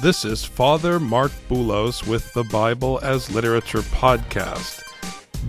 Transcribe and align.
this 0.00 0.24
is 0.24 0.42
Father 0.42 0.98
Marc 0.98 1.30
Boulos 1.46 2.06
with 2.06 2.32
the 2.32 2.44
Bible 2.44 2.98
as 3.02 3.30
Literature 3.30 3.82
podcast. 3.82 4.82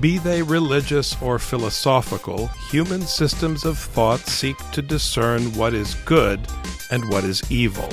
Be 0.02 0.18
they 0.18 0.44
religious 0.44 1.16
or 1.22 1.40
philosophical, 1.40 2.48
human 2.70 3.04
systems 3.04 3.64
of 3.64 3.78
thought 3.78 4.20
seek 4.20 4.58
to 4.72 4.82
discern 4.82 5.54
what 5.54 5.74
is 5.74 5.96
good 6.06 6.42
and 6.92 7.10
what 7.10 7.24
is 7.24 7.50
evil. 7.50 7.88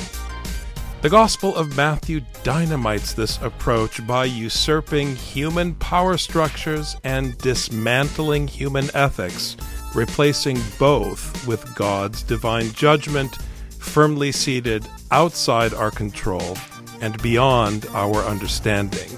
The 1.03 1.09
Gospel 1.09 1.55
of 1.55 1.77
Matthew 1.77 2.23
dynamites 2.43 3.13
this 3.13 3.41
approach 3.41 4.05
by 4.05 4.25
usurping 4.25 5.15
human 5.15 5.77
power 5.77 6.17
structures 6.17 6.97
and 7.05 7.39
dismantling 7.39 8.49
human 8.49 8.89
ethics, 8.95 9.57
replacing 9.95 10.59
both 10.77 11.47
with 11.47 11.73
God's 11.77 12.25
divine 12.25 12.73
judgment, 12.73 13.39
firmly 13.79 14.33
seated 14.33 14.87
outside 15.11 15.73
our 15.75 15.91
control 15.91 16.57
and 17.01 17.21
beyond 17.23 17.87
our 17.93 18.17
understanding. 18.25 19.11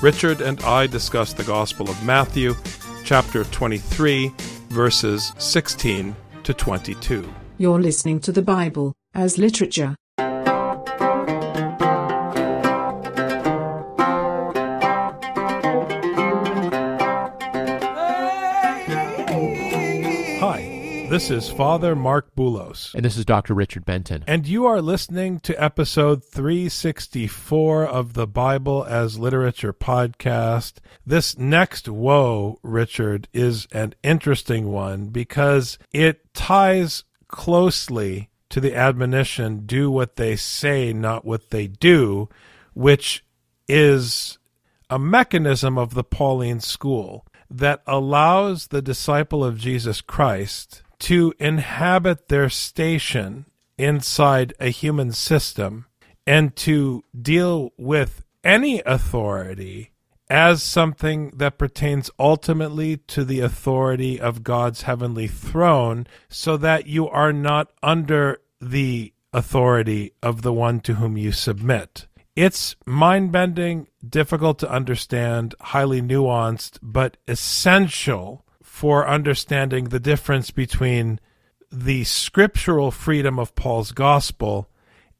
Richard 0.00 0.40
and 0.40 0.60
I 0.62 0.86
discuss 0.86 1.32
the 1.32 1.44
Gospel 1.44 1.88
of 1.88 2.04
Matthew, 2.04 2.54
chapter 3.04 3.44
23, 3.44 4.32
verses 4.68 5.32
16 5.38 6.16
to 6.42 6.54
22. 6.54 7.32
You're 7.58 7.80
listening 7.80 8.20
to 8.20 8.32
the 8.32 8.42
Bible 8.42 8.94
as 9.14 9.38
literature. 9.38 9.94
This 21.12 21.30
is 21.30 21.50
Father 21.50 21.94
Marc 21.94 22.34
Boulos. 22.34 22.94
And 22.94 23.04
this 23.04 23.18
is 23.18 23.26
Dr. 23.26 23.52
Richard 23.52 23.84
Benton. 23.84 24.24
And 24.26 24.48
you 24.48 24.64
are 24.64 24.80
listening 24.80 25.40
to 25.40 25.62
episode 25.62 26.24
364 26.24 27.84
of 27.84 28.14
the 28.14 28.26
Bible 28.26 28.86
as 28.88 29.18
Literature 29.18 29.74
podcast. 29.74 30.78
This 31.04 31.36
next 31.36 31.86
woe, 31.86 32.58
Richard, 32.62 33.28
is 33.34 33.68
an 33.72 33.92
interesting 34.02 34.72
one 34.72 35.08
because 35.08 35.78
it 35.92 36.32
ties 36.32 37.04
closely 37.28 38.30
to 38.48 38.58
the 38.58 38.74
admonition 38.74 39.66
do 39.66 39.90
what 39.90 40.16
they 40.16 40.34
say, 40.34 40.94
not 40.94 41.26
what 41.26 41.50
they 41.50 41.66
do, 41.66 42.30
which 42.72 43.22
is 43.68 44.38
a 44.88 44.98
mechanism 44.98 45.76
of 45.76 45.92
the 45.92 46.04
Pauline 46.04 46.60
school 46.60 47.26
that 47.50 47.82
allows 47.86 48.68
the 48.68 48.80
disciple 48.80 49.44
of 49.44 49.58
Jesus 49.58 50.00
Christ 50.00 50.82
to 51.02 51.34
inhabit 51.40 52.28
their 52.28 52.48
station 52.48 53.44
inside 53.76 54.54
a 54.60 54.68
human 54.68 55.10
system 55.10 55.86
and 56.24 56.54
to 56.54 57.02
deal 57.20 57.72
with 57.76 58.24
any 58.44 58.80
authority 58.86 59.90
as 60.30 60.62
something 60.62 61.30
that 61.36 61.58
pertains 61.58 62.08
ultimately 62.20 62.96
to 62.96 63.24
the 63.24 63.40
authority 63.40 64.20
of 64.20 64.44
God's 64.44 64.82
heavenly 64.82 65.26
throne, 65.26 66.06
so 66.28 66.56
that 66.56 66.86
you 66.86 67.08
are 67.08 67.32
not 67.32 67.72
under 67.82 68.40
the 68.60 69.12
authority 69.32 70.12
of 70.22 70.42
the 70.42 70.52
one 70.52 70.78
to 70.80 70.94
whom 70.94 71.16
you 71.16 71.32
submit. 71.32 72.06
It's 72.36 72.76
mind 72.86 73.32
bending, 73.32 73.88
difficult 74.08 74.60
to 74.60 74.70
understand, 74.70 75.56
highly 75.60 76.00
nuanced, 76.00 76.78
but 76.80 77.16
essential 77.26 78.41
for 78.72 79.06
understanding 79.06 79.84
the 79.84 80.00
difference 80.00 80.50
between 80.50 81.20
the 81.70 82.02
scriptural 82.04 82.90
freedom 82.90 83.38
of 83.38 83.54
Paul's 83.54 83.92
gospel 83.92 84.70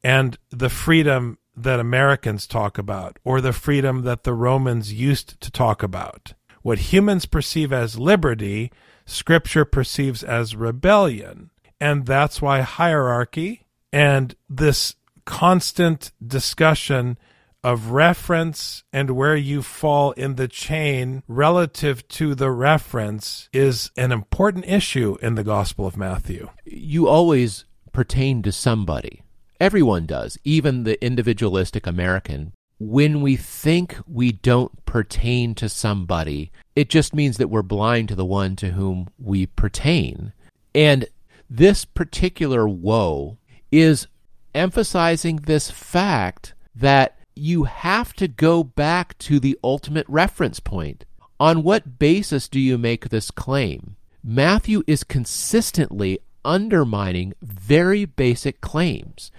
and 0.03 0.39
the 0.49 0.71
freedom 0.71 1.37
that 1.55 1.79
Americans 1.79 2.47
talk 2.47 2.79
about, 2.79 3.19
or 3.23 3.41
the 3.41 3.53
freedom 3.53 4.01
that 4.01 4.23
the 4.23 4.33
Romans 4.33 4.91
used 4.91 5.39
to 5.39 5.51
talk 5.51 5.83
about. 5.83 6.33
What 6.63 6.91
humans 6.91 7.27
perceive 7.27 7.71
as 7.71 7.99
liberty, 7.99 8.71
scripture 9.05 9.65
perceives 9.65 10.23
as 10.23 10.55
rebellion. 10.55 11.51
And 11.79 12.07
that's 12.07 12.41
why 12.41 12.61
hierarchy 12.61 13.67
and 13.93 14.35
this 14.49 14.95
constant 15.25 16.11
discussion 16.25 17.19
of 17.63 17.91
reference 17.91 18.83
and 18.91 19.11
where 19.11 19.35
you 19.35 19.61
fall 19.61 20.11
in 20.11 20.35
the 20.35 20.47
chain 20.47 21.23
relative 21.27 22.07
to 22.09 22.35
the 22.35 22.51
reference 22.51 23.47
is 23.53 23.89
an 23.95 24.11
important 24.11 24.65
issue 24.67 25.17
in 25.21 25.35
the 25.35 25.43
Gospel 25.43 25.87
of 25.87 25.97
Matthew. 25.97 26.49
You 26.65 27.07
always 27.07 27.65
pertain 27.93 28.41
to 28.43 28.51
somebody. 28.51 29.23
Everyone 29.59 30.05
does, 30.05 30.37
even 30.43 30.83
the 30.83 31.03
individualistic 31.03 31.87
American. 31.87 32.51
When 32.79 33.21
we 33.21 33.37
think 33.37 33.97
we 34.05 34.33
don't 34.33 34.85
pertain 34.85 35.55
to 35.55 35.69
somebody, 35.69 36.51
it 36.75 36.89
just 36.89 37.15
means 37.15 37.37
that 37.37 37.47
we're 37.47 37.61
blind 37.61 38.09
to 38.09 38.15
the 38.15 38.25
one 38.25 38.57
to 38.57 38.71
whom 38.71 39.07
we 39.17 39.45
pertain. 39.45 40.33
And 40.75 41.05
this 41.49 41.85
particular 41.85 42.67
woe 42.67 43.37
is 43.71 44.07
emphasizing 44.53 45.37
this 45.37 45.71
fact 45.71 46.53
that 46.75 47.19
you 47.35 47.63
have 47.63 48.13
to 48.13 48.27
go 48.27 48.63
back 48.63 49.17
to 49.19 49.39
the 49.39 49.57
ultimate 49.63 50.05
reference 50.09 50.59
point. 50.59 51.05
On 51.39 51.63
what 51.63 51.99
basis 51.99 52.47
do 52.47 52.59
you 52.59 52.77
make 52.77 53.09
this 53.09 53.31
claim? 53.31 53.95
Matthew 54.23 54.83
is 54.87 55.03
consistently 55.03 56.19
undermining 56.45 57.33
very 57.41 58.05
basic 58.05 58.61
claims, 58.61 59.31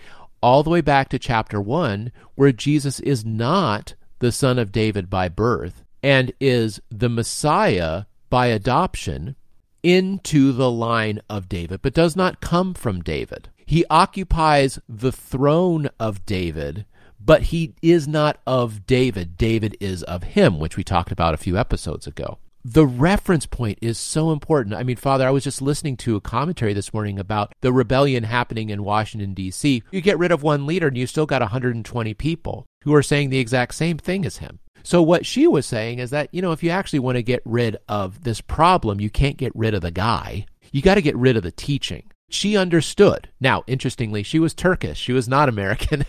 all 0.43 0.62
the 0.62 0.71
way 0.71 0.81
back 0.81 1.09
to 1.10 1.19
chapter 1.19 1.60
1, 1.60 2.12
where 2.34 2.53
Jesus 2.53 3.00
is 3.00 3.25
not 3.25 3.94
the 4.19 4.33
son 4.33 4.59
of 4.59 4.72
David 4.72 5.09
by 5.09 5.28
birth 5.28 5.83
and 6.03 6.33
is 6.38 6.81
the 6.91 7.09
Messiah 7.09 8.04
by 8.28 8.47
adoption 8.49 9.37
into 9.83 10.53
the 10.53 10.71
line 10.71 11.21
of 11.28 11.49
David, 11.49 11.81
but 11.83 11.94
does 11.94 12.16
not 12.16 12.41
come 12.41 12.75
from 12.75 13.03
David. 13.03 13.49
He 13.66 13.84
occupies 13.88 14.78
the 14.88 15.12
throne 15.12 15.88
of 15.99 16.27
David, 16.27 16.84
but 17.21 17.45
he 17.45 17.75
is 17.83 18.07
not 18.07 18.41
of 18.47 18.87
David. 18.87 19.37
David 19.37 19.77
is 19.81 20.03
of 20.05 20.23
him, 20.23 20.59
which 20.59 20.77
we 20.77 20.85
talked 20.85 21.13
about 21.13 21.35
a 21.35 21.39
few 21.39 21.57
episodes 21.57 22.07
ago. 22.07 22.39
The 22.67 22.87
reference 22.87 23.45
point 23.45 23.79
is 23.83 23.99
so 23.99 24.33
important. 24.33 24.75
I 24.75 24.85
mean, 24.85 24.97
Father, 24.97 25.29
I 25.29 25.31
was 25.31 25.45
just 25.45 25.61
listening 25.61 25.99
to 25.99 26.17
a 26.17 26.21
commentary 26.21 26.73
this 26.73 26.95
morning 26.95 27.19
about 27.19 27.53
the 27.61 27.75
rebellion 27.75 28.25
happening 28.25 28.71
in 28.71 28.85
Washington, 28.85 29.35
D.C. 29.35 29.83
You 29.91 30.01
get 30.01 30.19
rid 30.19 30.33
of 30.33 30.43
one 30.43 30.65
leader 30.67 30.89
and 30.89 30.97
you 30.97 31.07
still 31.07 31.27
got 31.27 31.43
120 31.43 32.15
people 32.15 32.65
who 32.85 32.95
are 32.95 33.03
saying 33.03 33.29
the 33.29 33.39
exact 33.39 33.75
same 33.75 33.99
thing 33.99 34.25
as 34.25 34.39
him. 34.39 34.61
So, 34.83 35.03
what 35.03 35.27
she 35.27 35.47
was 35.47 35.67
saying 35.67 35.99
is 35.99 36.11
that, 36.11 36.29
you 36.33 36.41
know, 36.41 36.53
if 36.53 36.63
you 36.63 36.71
actually 36.71 37.01
want 37.01 37.17
to 37.17 37.23
get 37.23 37.43
rid 37.45 37.77
of 37.87 38.25
this 38.25 38.41
problem, 38.41 38.99
you 38.99 39.11
can't 39.11 39.37
get 39.37 39.53
rid 39.55 39.75
of 39.75 39.83
the 39.83 39.91
guy. 39.91 40.47
You 40.73 40.81
got 40.81 40.95
to 40.95 41.03
get 41.03 41.17
rid 41.17 41.37
of 41.37 41.43
the 41.43 41.53
teaching 41.53 42.11
she 42.34 42.56
understood. 42.56 43.28
Now, 43.41 43.65
interestingly, 43.67 44.22
she 44.22 44.39
was 44.39 44.55
Turkish. 44.55 44.99
She 44.99 45.12
was 45.12 45.28
not 45.28 45.49
American. 45.49 46.05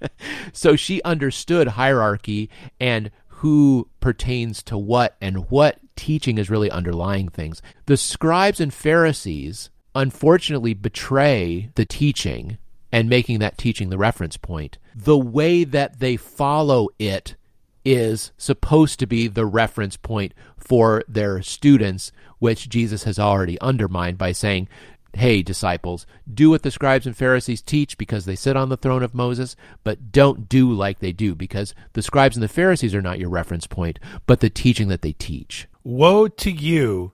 so 0.52 0.76
she 0.76 1.02
understood 1.02 1.68
hierarchy 1.68 2.50
and 2.80 3.10
who 3.28 3.88
pertains 4.00 4.62
to 4.64 4.76
what 4.76 5.16
and 5.20 5.48
what 5.50 5.78
teaching 5.96 6.38
is 6.38 6.50
really 6.50 6.70
underlying 6.70 7.28
things. 7.28 7.62
The 7.86 7.96
scribes 7.96 8.60
and 8.60 8.74
Pharisees 8.74 9.70
unfortunately 9.94 10.74
betray 10.74 11.70
the 11.74 11.84
teaching 11.84 12.58
and 12.90 13.08
making 13.08 13.38
that 13.40 13.58
teaching 13.58 13.90
the 13.90 13.98
reference 13.98 14.36
point. 14.36 14.78
The 14.94 15.18
way 15.18 15.64
that 15.64 16.00
they 16.00 16.16
follow 16.16 16.88
it 16.98 17.36
is 17.84 18.32
supposed 18.36 18.98
to 18.98 19.06
be 19.06 19.28
the 19.28 19.46
reference 19.46 19.96
point 19.96 20.34
for 20.56 21.04
their 21.08 21.42
students, 21.42 22.12
which 22.38 22.68
Jesus 22.68 23.04
has 23.04 23.18
already 23.18 23.60
undermined 23.60 24.18
by 24.18 24.32
saying, 24.32 24.68
Hey, 25.14 25.42
disciples, 25.42 26.06
do 26.32 26.50
what 26.50 26.62
the 26.62 26.70
scribes 26.70 27.06
and 27.06 27.16
Pharisees 27.16 27.62
teach 27.62 27.96
because 27.96 28.24
they 28.24 28.36
sit 28.36 28.56
on 28.56 28.68
the 28.68 28.76
throne 28.76 29.02
of 29.02 29.14
Moses, 29.14 29.56
but 29.82 30.12
don't 30.12 30.48
do 30.48 30.70
like 30.70 30.98
they 30.98 31.12
do 31.12 31.34
because 31.34 31.74
the 31.94 32.02
scribes 32.02 32.36
and 32.36 32.42
the 32.42 32.48
Pharisees 32.48 32.94
are 32.94 33.02
not 33.02 33.18
your 33.18 33.30
reference 33.30 33.66
point, 33.66 33.98
but 34.26 34.40
the 34.40 34.50
teaching 34.50 34.88
that 34.88 35.02
they 35.02 35.12
teach. 35.12 35.66
Woe 35.82 36.28
to 36.28 36.50
you, 36.50 37.12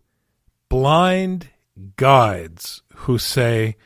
blind 0.69 1.50
guides, 1.96 2.82
who 2.94 3.19
say, 3.19 3.76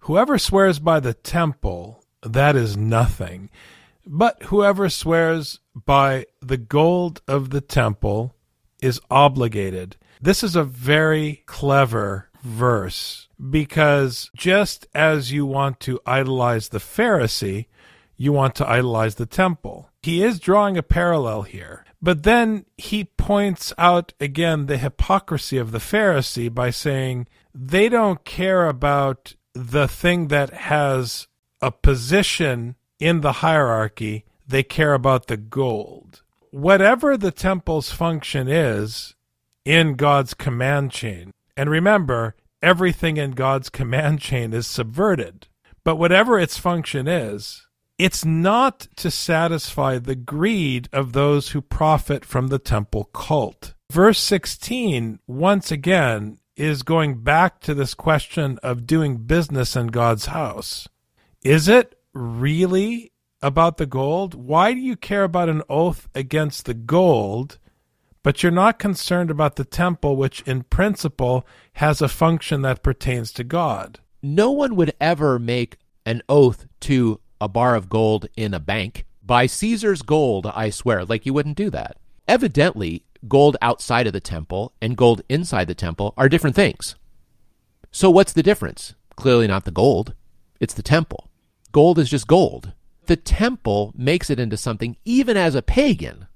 Whoever 0.00 0.38
swears 0.38 0.78
by 0.78 1.00
the 1.00 1.14
temple, 1.14 2.04
that 2.22 2.56
is 2.56 2.76
nothing. 2.76 3.50
But 4.06 4.42
whoever 4.44 4.90
swears 4.90 5.60
by 5.74 6.26
the 6.40 6.58
gold 6.58 7.22
of 7.26 7.50
the 7.50 7.62
temple 7.62 8.34
is 8.82 9.00
obligated. 9.10 9.96
This 10.20 10.42
is 10.42 10.56
a 10.56 10.64
very 10.64 11.42
clever 11.46 12.30
verse 12.44 13.28
because 13.50 14.30
just 14.36 14.86
as 14.94 15.32
you 15.32 15.46
want 15.46 15.80
to 15.80 15.98
idolize 16.06 16.68
the 16.68 16.78
Pharisee, 16.78 17.66
you 18.16 18.32
want 18.32 18.54
to 18.56 18.68
idolize 18.68 19.16
the 19.16 19.26
temple. 19.26 19.90
He 20.02 20.22
is 20.22 20.38
drawing 20.38 20.76
a 20.76 20.82
parallel 20.82 21.42
here. 21.42 21.84
But 22.00 22.22
then 22.22 22.66
he 22.76 23.04
points 23.04 23.72
out 23.78 24.12
again 24.20 24.66
the 24.66 24.76
hypocrisy 24.76 25.56
of 25.56 25.72
the 25.72 25.78
Pharisee 25.78 26.52
by 26.52 26.70
saying 26.70 27.26
they 27.54 27.88
don't 27.88 28.24
care 28.24 28.68
about 28.68 29.34
the 29.54 29.88
thing 29.88 30.28
that 30.28 30.52
has 30.52 31.26
a 31.62 31.70
position 31.70 32.76
in 32.98 33.22
the 33.22 33.32
hierarchy, 33.32 34.24
they 34.46 34.62
care 34.62 34.92
about 34.92 35.28
the 35.28 35.36
gold. 35.36 36.22
Whatever 36.50 37.16
the 37.16 37.32
temple's 37.32 37.90
function 37.90 38.48
is 38.48 39.14
in 39.64 39.94
God's 39.94 40.34
command 40.34 40.90
chain, 40.92 41.32
and 41.56 41.70
remember, 41.70 42.34
everything 42.62 43.16
in 43.16 43.32
God's 43.32 43.68
command 43.68 44.20
chain 44.20 44.52
is 44.52 44.66
subverted, 44.66 45.48
but 45.84 45.96
whatever 45.96 46.38
its 46.38 46.58
function 46.58 47.06
is, 47.06 47.66
it's 47.98 48.24
not 48.24 48.88
to 48.96 49.10
satisfy 49.10 49.98
the 49.98 50.16
greed 50.16 50.88
of 50.92 51.12
those 51.12 51.50
who 51.50 51.60
profit 51.60 52.24
from 52.24 52.48
the 52.48 52.58
temple 52.58 53.04
cult. 53.12 53.74
Verse 53.92 54.18
16, 54.18 55.20
once 55.26 55.70
again, 55.70 56.38
is 56.56 56.82
going 56.82 57.22
back 57.22 57.60
to 57.60 57.74
this 57.74 57.94
question 57.94 58.58
of 58.62 58.86
doing 58.86 59.18
business 59.18 59.76
in 59.76 59.88
God's 59.88 60.26
house. 60.26 60.88
Is 61.42 61.68
it 61.68 61.98
really 62.12 63.12
about 63.42 63.76
the 63.76 63.86
gold? 63.86 64.34
Why 64.34 64.72
do 64.72 64.80
you 64.80 64.96
care 64.96 65.24
about 65.24 65.48
an 65.48 65.62
oath 65.68 66.08
against 66.14 66.64
the 66.64 66.74
gold, 66.74 67.58
but 68.24 68.42
you're 68.42 68.50
not 68.50 68.78
concerned 68.80 69.30
about 69.30 69.54
the 69.54 69.66
temple, 69.66 70.16
which 70.16 70.40
in 70.42 70.62
principle 70.64 71.46
has 71.74 72.00
a 72.00 72.08
function 72.08 72.62
that 72.62 72.82
pertains 72.82 73.30
to 73.32 73.44
God? 73.44 74.00
No 74.22 74.50
one 74.50 74.74
would 74.74 74.94
ever 74.98 75.38
make 75.38 75.76
an 76.06 76.22
oath 76.28 76.66
to 76.80 77.20
a 77.38 77.48
bar 77.48 77.76
of 77.76 77.90
gold 77.90 78.26
in 78.34 78.54
a 78.54 78.58
bank. 78.58 79.04
By 79.22 79.46
Caesar's 79.46 80.00
gold, 80.00 80.46
I 80.46 80.70
swear, 80.70 81.04
like 81.04 81.26
you 81.26 81.34
wouldn't 81.34 81.58
do 81.58 81.68
that. 81.70 81.98
Evidently, 82.26 83.04
gold 83.28 83.58
outside 83.60 84.06
of 84.06 84.14
the 84.14 84.20
temple 84.20 84.72
and 84.80 84.96
gold 84.96 85.20
inside 85.28 85.66
the 85.66 85.74
temple 85.74 86.14
are 86.16 86.28
different 86.28 86.56
things. 86.56 86.96
So, 87.92 88.10
what's 88.10 88.32
the 88.32 88.42
difference? 88.42 88.94
Clearly 89.16 89.46
not 89.46 89.66
the 89.66 89.70
gold, 89.70 90.14
it's 90.60 90.74
the 90.74 90.82
temple. 90.82 91.28
Gold 91.72 91.98
is 91.98 92.08
just 92.08 92.26
gold. 92.26 92.72
The 93.04 93.16
temple 93.16 93.92
makes 93.94 94.30
it 94.30 94.40
into 94.40 94.56
something, 94.56 94.96
even 95.04 95.36
as 95.36 95.54
a 95.54 95.60
pagan. 95.60 96.26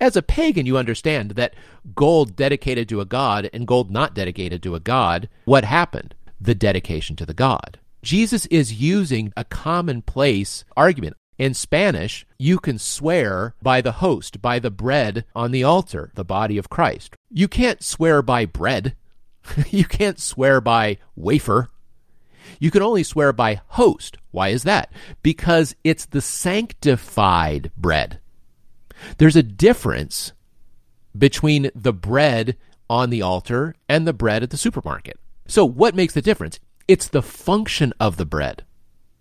As 0.00 0.16
a 0.16 0.22
pagan, 0.22 0.64
you 0.64 0.78
understand 0.78 1.32
that 1.32 1.54
gold 1.94 2.34
dedicated 2.34 2.88
to 2.88 3.02
a 3.02 3.04
god 3.04 3.50
and 3.52 3.66
gold 3.66 3.90
not 3.90 4.14
dedicated 4.14 4.62
to 4.62 4.74
a 4.74 4.80
god, 4.80 5.28
what 5.44 5.64
happened? 5.64 6.14
The 6.40 6.54
dedication 6.54 7.16
to 7.16 7.26
the 7.26 7.34
god. 7.34 7.78
Jesus 8.02 8.46
is 8.46 8.80
using 8.80 9.30
a 9.36 9.44
commonplace 9.44 10.64
argument. 10.74 11.16
In 11.36 11.52
Spanish, 11.52 12.26
you 12.38 12.58
can 12.58 12.78
swear 12.78 13.54
by 13.62 13.80
the 13.82 13.92
host, 13.92 14.40
by 14.40 14.58
the 14.58 14.70
bread 14.70 15.26
on 15.34 15.50
the 15.50 15.64
altar, 15.64 16.10
the 16.14 16.24
body 16.24 16.56
of 16.56 16.70
Christ. 16.70 17.14
You 17.30 17.48
can't 17.48 17.82
swear 17.82 18.22
by 18.22 18.46
bread. 18.46 18.94
you 19.70 19.84
can't 19.84 20.18
swear 20.18 20.62
by 20.62 20.96
wafer. 21.14 21.68
You 22.58 22.70
can 22.70 22.82
only 22.82 23.02
swear 23.02 23.32
by 23.32 23.60
host. 23.68 24.16
Why 24.30 24.48
is 24.48 24.62
that? 24.64 24.92
Because 25.22 25.74
it's 25.84 26.06
the 26.06 26.20
sanctified 26.20 27.70
bread. 27.76 28.20
There's 29.18 29.36
a 29.36 29.42
difference 29.42 30.32
between 31.16 31.70
the 31.74 31.92
bread 31.92 32.56
on 32.88 33.10
the 33.10 33.22
altar 33.22 33.74
and 33.88 34.06
the 34.06 34.12
bread 34.12 34.42
at 34.42 34.50
the 34.50 34.56
supermarket. 34.56 35.18
So, 35.46 35.64
what 35.64 35.94
makes 35.94 36.14
the 36.14 36.22
difference? 36.22 36.60
It's 36.88 37.08
the 37.08 37.22
function 37.22 37.92
of 38.00 38.16
the 38.16 38.26
bread, 38.26 38.64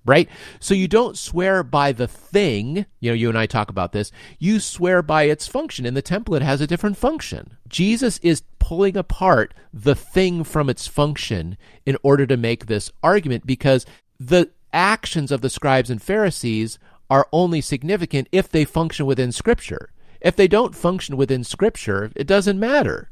right? 0.06 0.28
So 0.60 0.74
you 0.74 0.88
don't 0.88 1.18
swear 1.18 1.62
by 1.62 1.92
the 1.92 2.08
thing. 2.08 2.88
You 3.00 3.12
know, 3.12 3.16
you 3.16 3.30
and 3.30 3.38
I 3.38 3.46
talk 3.46 3.70
about 3.70 3.92
this. 3.92 4.12
You 4.40 4.60
swear 4.60 5.04
by 5.04 5.24
its 5.24 5.48
function. 5.48 5.86
and 5.86 5.96
the 5.96 6.02
temple, 6.02 6.34
it 6.34 6.42
has 6.42 6.62
a 6.62 6.68
different 6.68 6.98
function. 6.98 7.58
Jesus 7.68 8.18
is 8.20 8.42
pulling 8.58 8.98
apart 8.98 9.54
the 9.72 9.96
thing 9.96 10.44
from 10.44 10.68
its 10.68 10.88
function 10.88 11.58
in 11.86 11.96
order 12.02 12.26
to 12.26 12.38
make 12.38 12.66
this 12.66 12.92
argument 13.04 13.46
because 13.46 13.86
the 14.20 14.50
actions 14.74 15.32
of 15.32 15.42
the 15.42 15.50
scribes 15.50 15.90
and 15.92 16.02
Pharisees 16.02 16.80
are 17.10 17.28
only 17.32 17.62
significant 17.62 18.28
if 18.32 18.50
they 18.50 18.66
function 18.66 19.06
within 19.06 19.32
Scripture. 19.32 19.90
If 20.22 20.36
they 20.36 20.48
don't 20.48 20.76
function 20.76 21.18
within 21.18 21.44
Scripture, 21.44 22.12
it 22.16 22.28
doesn't 22.28 22.60
matter. 22.60 23.10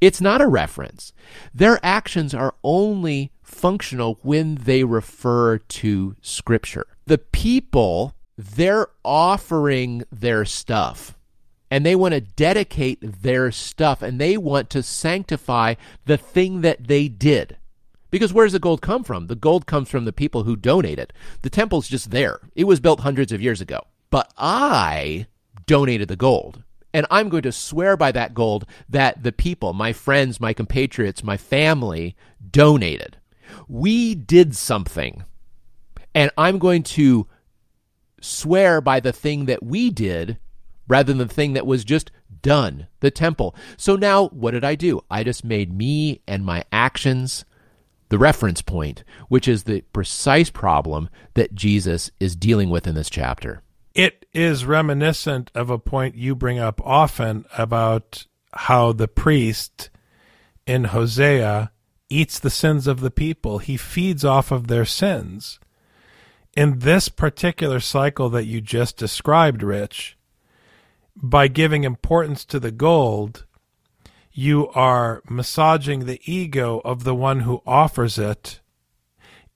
It's 0.00 0.20
not 0.20 0.40
a 0.40 0.46
reference. 0.46 1.12
Their 1.52 1.78
actions 1.82 2.32
are 2.32 2.54
only 2.64 3.32
functional 3.42 4.18
when 4.22 4.54
they 4.54 4.84
refer 4.84 5.58
to 5.58 6.16
Scripture. 6.22 6.86
The 7.06 7.18
people, 7.18 8.14
they're 8.36 8.88
offering 9.04 10.04
their 10.10 10.44
stuff 10.44 11.18
and 11.70 11.84
they 11.86 11.94
want 11.94 12.14
to 12.14 12.20
dedicate 12.20 12.98
their 13.22 13.52
stuff 13.52 14.02
and 14.02 14.20
they 14.20 14.36
want 14.36 14.70
to 14.70 14.82
sanctify 14.82 15.74
the 16.06 16.16
thing 16.16 16.62
that 16.62 16.88
they 16.88 17.08
did. 17.08 17.56
Because 18.10 18.32
where 18.32 18.44
does 18.44 18.52
the 18.52 18.58
gold 18.58 18.82
come 18.82 19.04
from? 19.04 19.26
The 19.26 19.36
gold 19.36 19.66
comes 19.66 19.88
from 19.88 20.04
the 20.04 20.12
people 20.12 20.44
who 20.44 20.56
donate 20.56 20.98
it. 20.98 21.12
The 21.42 21.50
temple's 21.50 21.88
just 21.88 22.10
there. 22.10 22.40
It 22.54 22.64
was 22.64 22.80
built 22.80 23.00
hundreds 23.00 23.32
of 23.32 23.40
years 23.40 23.60
ago. 23.60 23.86
But 24.10 24.32
I 24.36 25.26
donated 25.66 26.08
the 26.08 26.16
gold. 26.16 26.62
And 26.92 27.06
I'm 27.10 27.28
going 27.28 27.44
to 27.44 27.52
swear 27.52 27.96
by 27.96 28.10
that 28.12 28.34
gold 28.34 28.66
that 28.88 29.22
the 29.22 29.30
people, 29.30 29.72
my 29.72 29.92
friends, 29.92 30.40
my 30.40 30.52
compatriots, 30.52 31.22
my 31.22 31.36
family, 31.36 32.16
donated. 32.50 33.16
We 33.68 34.16
did 34.16 34.56
something. 34.56 35.24
And 36.14 36.32
I'm 36.36 36.58
going 36.58 36.82
to 36.82 37.28
swear 38.20 38.80
by 38.80 38.98
the 38.98 39.12
thing 39.12 39.46
that 39.46 39.62
we 39.62 39.90
did 39.90 40.38
rather 40.88 41.12
than 41.12 41.18
the 41.18 41.32
thing 41.32 41.52
that 41.52 41.66
was 41.66 41.84
just 41.84 42.10
done, 42.42 42.88
the 42.98 43.12
temple. 43.12 43.54
So 43.76 43.94
now, 43.94 44.26
what 44.28 44.50
did 44.50 44.64
I 44.64 44.74
do? 44.74 45.02
I 45.08 45.22
just 45.22 45.44
made 45.44 45.72
me 45.72 46.20
and 46.26 46.44
my 46.44 46.64
actions 46.72 47.44
the 48.10 48.18
reference 48.18 48.62
point, 48.62 49.02
which 49.28 49.48
is 49.48 49.64
the 49.64 49.80
precise 49.92 50.50
problem 50.50 51.08
that 51.34 51.54
Jesus 51.54 52.10
is 52.20 52.36
dealing 52.36 52.70
with 52.70 52.86
in 52.86 52.94
this 52.94 53.10
chapter 53.10 53.62
it 53.94 54.26
is 54.32 54.64
reminiscent 54.64 55.50
of 55.54 55.70
a 55.70 55.78
point 55.78 56.14
you 56.14 56.34
bring 56.34 56.58
up 56.58 56.80
often 56.84 57.44
about 57.56 58.26
how 58.52 58.92
the 58.92 59.08
priest 59.08 59.90
in 60.66 60.84
Hosea 60.84 61.72
eats 62.08 62.38
the 62.38 62.50
sins 62.50 62.86
of 62.86 63.00
the 63.00 63.10
people. 63.10 63.58
He 63.58 63.76
feeds 63.76 64.24
off 64.24 64.50
of 64.50 64.66
their 64.66 64.84
sins. 64.84 65.58
In 66.56 66.80
this 66.80 67.08
particular 67.08 67.80
cycle 67.80 68.28
that 68.30 68.46
you 68.46 68.60
just 68.60 68.96
described, 68.96 69.62
Rich, 69.62 70.16
by 71.16 71.48
giving 71.48 71.84
importance 71.84 72.44
to 72.46 72.58
the 72.58 72.72
gold, 72.72 73.44
you 74.32 74.68
are 74.70 75.22
massaging 75.28 76.06
the 76.06 76.20
ego 76.24 76.80
of 76.84 77.04
the 77.04 77.14
one 77.14 77.40
who 77.40 77.62
offers 77.66 78.18
it 78.18 78.60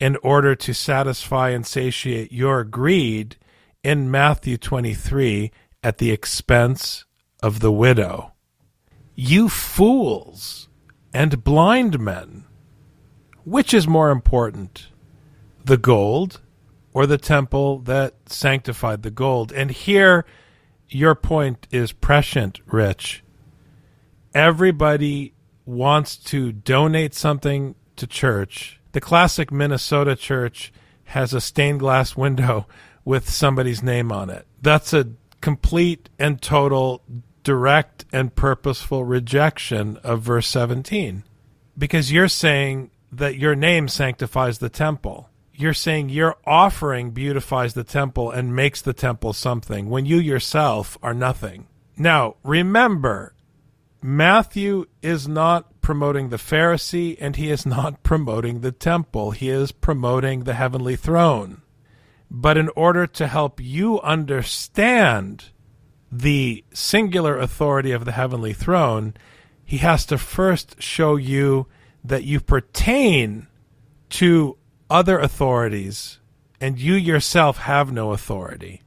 in 0.00 0.16
order 0.16 0.54
to 0.54 0.74
satisfy 0.74 1.50
and 1.50 1.66
satiate 1.66 2.32
your 2.32 2.64
greed 2.64 3.36
in 3.82 4.10
Matthew 4.10 4.56
23 4.56 5.50
at 5.82 5.98
the 5.98 6.10
expense 6.10 7.04
of 7.42 7.60
the 7.60 7.72
widow. 7.72 8.32
You 9.14 9.48
fools 9.48 10.68
and 11.12 11.44
blind 11.44 12.00
men! 12.00 12.44
Which 13.44 13.74
is 13.74 13.86
more 13.86 14.10
important, 14.10 14.88
the 15.64 15.76
gold 15.76 16.40
or 16.92 17.06
the 17.06 17.18
temple 17.18 17.78
that 17.80 18.14
sanctified 18.26 19.02
the 19.02 19.10
gold? 19.10 19.52
And 19.52 19.70
here, 19.70 20.24
your 20.88 21.14
point 21.14 21.68
is 21.70 21.92
prescient, 21.92 22.60
Rich. 22.66 23.23
Everybody 24.34 25.32
wants 25.64 26.16
to 26.16 26.52
donate 26.52 27.14
something 27.14 27.74
to 27.96 28.06
church. 28.06 28.80
The 28.92 29.00
classic 29.00 29.52
Minnesota 29.52 30.16
church 30.16 30.72
has 31.04 31.32
a 31.32 31.40
stained 31.40 31.80
glass 31.80 32.16
window 32.16 32.66
with 33.04 33.28
somebody's 33.30 33.82
name 33.82 34.10
on 34.10 34.30
it. 34.30 34.46
That's 34.60 34.92
a 34.92 35.10
complete 35.40 36.08
and 36.18 36.40
total 36.40 37.02
direct 37.42 38.06
and 38.12 38.34
purposeful 38.34 39.04
rejection 39.04 39.98
of 39.98 40.22
verse 40.22 40.48
17 40.48 41.22
because 41.76 42.10
you're 42.10 42.28
saying 42.28 42.90
that 43.12 43.36
your 43.36 43.54
name 43.54 43.88
sanctifies 43.88 44.58
the 44.58 44.70
temple. 44.70 45.28
You're 45.52 45.74
saying 45.74 46.08
your 46.08 46.36
offering 46.46 47.10
beautifies 47.10 47.74
the 47.74 47.84
temple 47.84 48.30
and 48.30 48.56
makes 48.56 48.80
the 48.80 48.92
temple 48.94 49.32
something 49.32 49.88
when 49.88 50.06
you 50.06 50.18
yourself 50.18 50.98
are 51.02 51.14
nothing. 51.14 51.68
Now, 51.96 52.36
remember, 52.42 53.34
Matthew 54.06 54.84
is 55.00 55.26
not 55.26 55.80
promoting 55.80 56.28
the 56.28 56.36
Pharisee 56.36 57.16
and 57.18 57.36
he 57.36 57.50
is 57.50 57.64
not 57.64 58.02
promoting 58.02 58.60
the 58.60 58.70
temple. 58.70 59.30
He 59.30 59.48
is 59.48 59.72
promoting 59.72 60.44
the 60.44 60.52
heavenly 60.52 60.94
throne. 60.94 61.62
But 62.30 62.58
in 62.58 62.68
order 62.76 63.06
to 63.06 63.26
help 63.26 63.62
you 63.62 64.02
understand 64.02 65.46
the 66.12 66.66
singular 66.74 67.38
authority 67.38 67.92
of 67.92 68.04
the 68.04 68.12
heavenly 68.12 68.52
throne, 68.52 69.14
he 69.64 69.78
has 69.78 70.04
to 70.06 70.18
first 70.18 70.82
show 70.82 71.16
you 71.16 71.66
that 72.04 72.24
you 72.24 72.40
pertain 72.40 73.46
to 74.10 74.58
other 74.90 75.18
authorities 75.18 76.18
and 76.60 76.78
you 76.78 76.92
yourself 76.92 77.56
have 77.56 77.90
no 77.90 78.12
authority. 78.12 78.82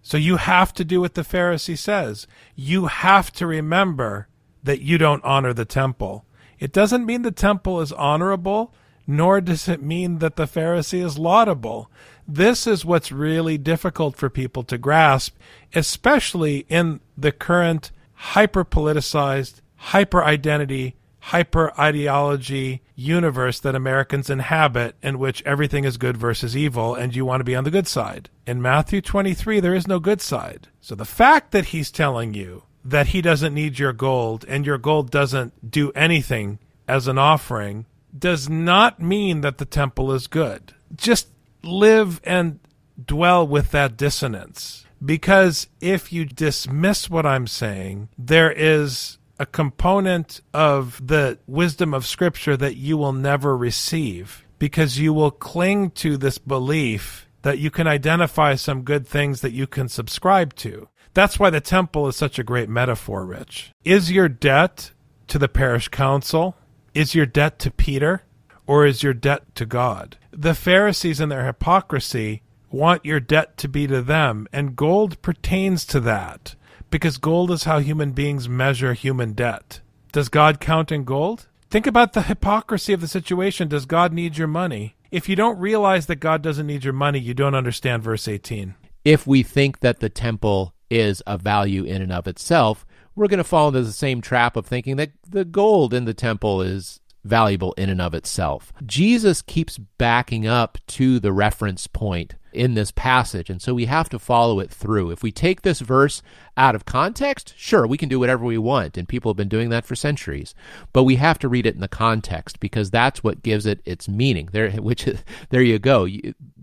So 0.00 0.16
you 0.16 0.36
have 0.36 0.72
to 0.74 0.84
do 0.84 1.00
what 1.00 1.14
the 1.14 1.22
Pharisee 1.22 1.76
says. 1.76 2.28
You 2.54 2.86
have 2.86 3.32
to 3.32 3.48
remember 3.48 4.28
that 4.62 4.80
you 4.80 4.98
don't 4.98 5.24
honor 5.24 5.52
the 5.52 5.64
temple. 5.64 6.24
It 6.58 6.72
doesn't 6.72 7.06
mean 7.06 7.22
the 7.22 7.30
temple 7.30 7.80
is 7.80 7.92
honorable, 7.92 8.74
nor 9.06 9.40
does 9.40 9.66
it 9.68 9.82
mean 9.82 10.18
that 10.18 10.36
the 10.36 10.44
Pharisee 10.44 11.04
is 11.04 11.18
laudable. 11.18 11.90
This 12.28 12.66
is 12.66 12.84
what's 12.84 13.10
really 13.10 13.58
difficult 13.58 14.16
for 14.16 14.30
people 14.30 14.62
to 14.64 14.78
grasp, 14.78 15.36
especially 15.74 16.66
in 16.68 17.00
the 17.16 17.32
current 17.32 17.90
hyper 18.14 18.64
politicized, 18.64 19.62
hyper 19.76 20.22
identity, 20.22 20.94
hyper 21.20 21.78
ideology 21.78 22.82
universe 22.94 23.60
that 23.60 23.74
Americans 23.74 24.30
inhabit, 24.30 24.94
in 25.02 25.18
which 25.18 25.42
everything 25.44 25.84
is 25.84 25.96
good 25.96 26.16
versus 26.16 26.56
evil, 26.56 26.94
and 26.94 27.16
you 27.16 27.24
want 27.24 27.40
to 27.40 27.44
be 27.44 27.56
on 27.56 27.64
the 27.64 27.70
good 27.70 27.86
side. 27.86 28.28
In 28.46 28.62
Matthew 28.62 29.00
23, 29.00 29.60
there 29.60 29.74
is 29.74 29.88
no 29.88 29.98
good 29.98 30.20
side. 30.20 30.68
So 30.80 30.94
the 30.94 31.04
fact 31.04 31.52
that 31.52 31.66
he's 31.66 31.90
telling 31.90 32.34
you 32.34 32.64
that 32.84 33.08
he 33.08 33.20
doesn't 33.20 33.54
need 33.54 33.78
your 33.78 33.92
gold 33.92 34.44
and 34.48 34.64
your 34.64 34.78
gold 34.78 35.10
doesn't 35.10 35.70
do 35.70 35.90
anything 35.92 36.58
as 36.88 37.06
an 37.06 37.18
offering 37.18 37.86
does 38.16 38.48
not 38.48 39.00
mean 39.00 39.42
that 39.42 39.58
the 39.58 39.64
temple 39.64 40.12
is 40.12 40.26
good. 40.26 40.74
Just 40.94 41.28
live 41.62 42.20
and 42.24 42.58
dwell 43.02 43.46
with 43.46 43.70
that 43.70 43.96
dissonance. 43.96 44.84
Because 45.04 45.68
if 45.80 46.12
you 46.12 46.24
dismiss 46.24 47.08
what 47.08 47.24
I'm 47.24 47.46
saying, 47.46 48.08
there 48.18 48.52
is 48.52 49.18
a 49.38 49.46
component 49.46 50.42
of 50.52 51.00
the 51.06 51.38
wisdom 51.46 51.94
of 51.94 52.04
Scripture 52.04 52.56
that 52.58 52.76
you 52.76 52.98
will 52.98 53.14
never 53.14 53.56
receive 53.56 54.44
because 54.58 54.98
you 54.98 55.14
will 55.14 55.30
cling 55.30 55.90
to 55.92 56.18
this 56.18 56.36
belief 56.36 57.26
that 57.42 57.58
you 57.58 57.70
can 57.70 57.86
identify 57.86 58.54
some 58.54 58.82
good 58.82 59.06
things 59.06 59.40
that 59.40 59.52
you 59.52 59.66
can 59.66 59.88
subscribe 59.88 60.54
to. 60.54 60.88
That's 61.14 61.38
why 61.38 61.50
the 61.50 61.60
temple 61.60 62.06
is 62.08 62.16
such 62.16 62.38
a 62.38 62.44
great 62.44 62.68
metaphor, 62.68 63.24
Rich. 63.24 63.72
Is 63.84 64.12
your 64.12 64.28
debt 64.28 64.92
to 65.28 65.38
the 65.38 65.48
parish 65.48 65.88
council? 65.88 66.56
Is 66.94 67.14
your 67.14 67.26
debt 67.26 67.58
to 67.60 67.70
Peter? 67.70 68.22
Or 68.66 68.86
is 68.86 69.02
your 69.02 69.14
debt 69.14 69.54
to 69.56 69.66
God? 69.66 70.16
The 70.30 70.54
Pharisees, 70.54 71.18
and 71.18 71.30
their 71.30 71.44
hypocrisy, 71.44 72.42
want 72.70 73.04
your 73.04 73.18
debt 73.18 73.56
to 73.58 73.68
be 73.68 73.88
to 73.88 74.00
them, 74.00 74.46
and 74.52 74.76
gold 74.76 75.20
pertains 75.22 75.84
to 75.86 75.98
that, 76.00 76.54
because 76.88 77.18
gold 77.18 77.50
is 77.50 77.64
how 77.64 77.80
human 77.80 78.12
beings 78.12 78.48
measure 78.48 78.94
human 78.94 79.32
debt. 79.32 79.80
Does 80.12 80.28
God 80.28 80.60
count 80.60 80.92
in 80.92 81.02
gold? 81.02 81.48
Think 81.68 81.86
about 81.86 82.12
the 82.12 82.22
hypocrisy 82.22 82.92
of 82.92 83.00
the 83.00 83.08
situation. 83.08 83.68
Does 83.68 83.86
God 83.86 84.12
need 84.12 84.38
your 84.38 84.48
money? 84.48 84.96
If 85.10 85.28
you 85.28 85.34
don't 85.34 85.58
realize 85.58 86.06
that 86.06 86.16
God 86.16 86.42
doesn't 86.42 86.66
need 86.66 86.84
your 86.84 86.92
money, 86.92 87.18
you 87.18 87.34
don't 87.34 87.54
understand 87.54 88.04
verse 88.04 88.28
18. 88.28 88.74
If 89.04 89.26
we 89.26 89.42
think 89.42 89.80
that 89.80 89.98
the 89.98 90.08
temple 90.08 90.74
is 90.90 91.22
a 91.26 91.38
value 91.38 91.84
in 91.84 92.02
and 92.02 92.12
of 92.12 92.26
itself, 92.26 92.84
we're 93.14 93.28
going 93.28 93.38
to 93.38 93.44
fall 93.44 93.68
into 93.68 93.82
the 93.82 93.92
same 93.92 94.20
trap 94.20 94.56
of 94.56 94.66
thinking 94.66 94.96
that 94.96 95.12
the 95.28 95.44
gold 95.44 95.94
in 95.94 96.04
the 96.04 96.14
temple 96.14 96.62
is 96.62 97.00
valuable 97.24 97.72
in 97.74 97.90
and 97.90 98.00
of 98.00 98.14
itself. 98.14 98.72
Jesus 98.84 99.42
keeps 99.42 99.78
backing 99.78 100.46
up 100.46 100.78
to 100.86 101.20
the 101.20 101.32
reference 101.32 101.86
point 101.86 102.34
in 102.52 102.74
this 102.74 102.90
passage, 102.90 103.48
and 103.48 103.62
so 103.62 103.74
we 103.74 103.84
have 103.84 104.08
to 104.08 104.18
follow 104.18 104.58
it 104.58 104.70
through. 104.70 105.10
If 105.10 105.22
we 105.22 105.30
take 105.30 105.62
this 105.62 105.80
verse 105.80 106.22
out 106.56 106.74
of 106.74 106.84
context, 106.84 107.54
sure, 107.56 107.86
we 107.86 107.98
can 107.98 108.08
do 108.08 108.18
whatever 108.18 108.44
we 108.44 108.58
want, 108.58 108.96
and 108.96 109.08
people 109.08 109.30
have 109.30 109.36
been 109.36 109.48
doing 109.48 109.68
that 109.70 109.84
for 109.84 109.94
centuries. 109.94 110.54
But 110.92 111.04
we 111.04 111.16
have 111.16 111.38
to 111.40 111.48
read 111.48 111.66
it 111.66 111.74
in 111.74 111.80
the 111.80 111.88
context 111.88 112.58
because 112.58 112.90
that's 112.90 113.22
what 113.22 113.42
gives 113.42 113.66
it 113.66 113.80
its 113.84 114.08
meaning. 114.08 114.48
There, 114.52 114.70
which 114.72 115.08
there 115.50 115.62
you 115.62 115.78
go. 115.78 116.08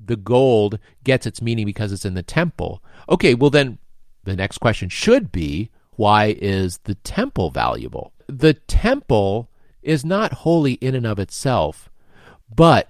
The 0.05 0.17
gold 0.17 0.79
gets 1.03 1.25
its 1.25 1.41
meaning 1.41 1.65
because 1.65 1.91
it's 1.91 2.05
in 2.05 2.15
the 2.15 2.23
temple. 2.23 2.83
Okay, 3.09 3.33
well 3.33 3.49
then 3.49 3.77
the 4.27 4.35
next 4.35 4.59
question 4.59 4.89
should 4.89 5.31
be 5.31 5.69
why 5.91 6.35
is 6.39 6.79
the 6.83 6.95
temple 6.95 7.49
valuable? 7.49 8.13
The 8.27 8.53
temple 8.53 9.49
is 9.81 10.05
not 10.05 10.33
holy 10.33 10.73
in 10.73 10.95
and 10.95 11.07
of 11.07 11.17
itself, 11.17 11.89
but 12.53 12.89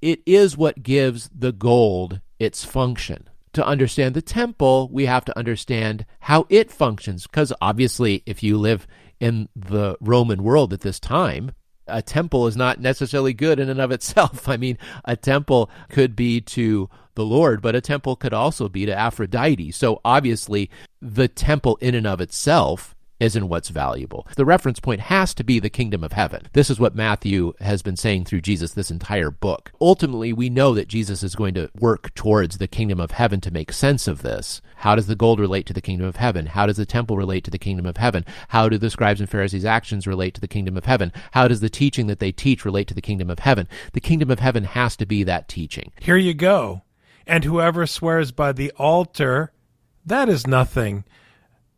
it 0.00 0.20
is 0.26 0.56
what 0.56 0.82
gives 0.82 1.28
the 1.34 1.52
gold 1.52 2.20
its 2.38 2.64
function. 2.64 3.28
To 3.54 3.66
understand 3.66 4.14
the 4.14 4.22
temple, 4.22 4.88
we 4.92 5.06
have 5.06 5.24
to 5.24 5.38
understand 5.38 6.04
how 6.20 6.46
it 6.50 6.70
functions, 6.70 7.26
because 7.26 7.52
obviously, 7.60 8.22
if 8.26 8.42
you 8.42 8.58
live 8.58 8.86
in 9.18 9.48
the 9.56 9.96
Roman 10.00 10.42
world 10.42 10.72
at 10.74 10.82
this 10.82 11.00
time, 11.00 11.52
a 11.86 12.02
temple 12.02 12.46
is 12.46 12.56
not 12.56 12.80
necessarily 12.80 13.32
good 13.32 13.60
in 13.60 13.68
and 13.68 13.80
of 13.80 13.92
itself. 13.92 14.48
I 14.48 14.56
mean, 14.56 14.78
a 15.04 15.16
temple 15.16 15.70
could 15.88 16.16
be 16.16 16.40
to 16.40 16.90
the 17.14 17.24
Lord, 17.24 17.62
but 17.62 17.76
a 17.76 17.80
temple 17.80 18.16
could 18.16 18.34
also 18.34 18.68
be 18.68 18.86
to 18.86 18.94
Aphrodite. 18.94 19.70
So 19.70 20.00
obviously, 20.04 20.70
the 21.00 21.28
temple 21.28 21.78
in 21.80 21.94
and 21.94 22.06
of 22.06 22.20
itself 22.20 22.95
isn't 23.18 23.48
what's 23.48 23.70
valuable. 23.70 24.26
The 24.36 24.44
reference 24.44 24.80
point 24.80 25.00
has 25.02 25.34
to 25.34 25.44
be 25.44 25.58
the 25.58 25.70
kingdom 25.70 26.04
of 26.04 26.12
heaven. 26.12 26.48
This 26.52 26.70
is 26.70 26.78
what 26.78 26.94
Matthew 26.94 27.54
has 27.60 27.82
been 27.82 27.96
saying 27.96 28.24
through 28.24 28.42
Jesus 28.42 28.72
this 28.72 28.90
entire 28.90 29.30
book. 29.30 29.72
Ultimately, 29.80 30.32
we 30.32 30.50
know 30.50 30.74
that 30.74 30.88
Jesus 30.88 31.22
is 31.22 31.34
going 31.34 31.54
to 31.54 31.70
work 31.78 32.14
towards 32.14 32.58
the 32.58 32.68
kingdom 32.68 33.00
of 33.00 33.12
heaven 33.12 33.40
to 33.40 33.50
make 33.50 33.72
sense 33.72 34.06
of 34.06 34.22
this. 34.22 34.60
How 34.76 34.94
does 34.94 35.06
the 35.06 35.16
gold 35.16 35.40
relate 35.40 35.66
to 35.66 35.72
the 35.72 35.80
kingdom 35.80 36.06
of 36.06 36.16
heaven? 36.16 36.46
How 36.46 36.66
does 36.66 36.76
the 36.76 36.86
temple 36.86 37.16
relate 37.16 37.44
to 37.44 37.50
the 37.50 37.58
kingdom 37.58 37.86
of 37.86 37.96
heaven? 37.96 38.24
How 38.48 38.68
do 38.68 38.76
the 38.76 38.90
scribes 38.90 39.20
and 39.20 39.30
Pharisees' 39.30 39.64
actions 39.64 40.06
relate 40.06 40.34
to 40.34 40.40
the 40.40 40.48
kingdom 40.48 40.76
of 40.76 40.84
heaven? 40.84 41.12
How 41.32 41.48
does 41.48 41.60
the 41.60 41.70
teaching 41.70 42.06
that 42.08 42.18
they 42.18 42.32
teach 42.32 42.64
relate 42.64 42.86
to 42.88 42.94
the 42.94 43.00
kingdom 43.00 43.30
of 43.30 43.40
heaven? 43.40 43.68
The 43.92 44.00
kingdom 44.00 44.30
of 44.30 44.40
heaven 44.40 44.64
has 44.64 44.96
to 44.96 45.06
be 45.06 45.24
that 45.24 45.48
teaching. 45.48 45.92
Here 46.00 46.16
you 46.16 46.34
go. 46.34 46.82
And 47.26 47.44
whoever 47.44 47.86
swears 47.86 48.30
by 48.30 48.52
the 48.52 48.70
altar, 48.72 49.52
that 50.04 50.28
is 50.28 50.46
nothing. 50.46 51.04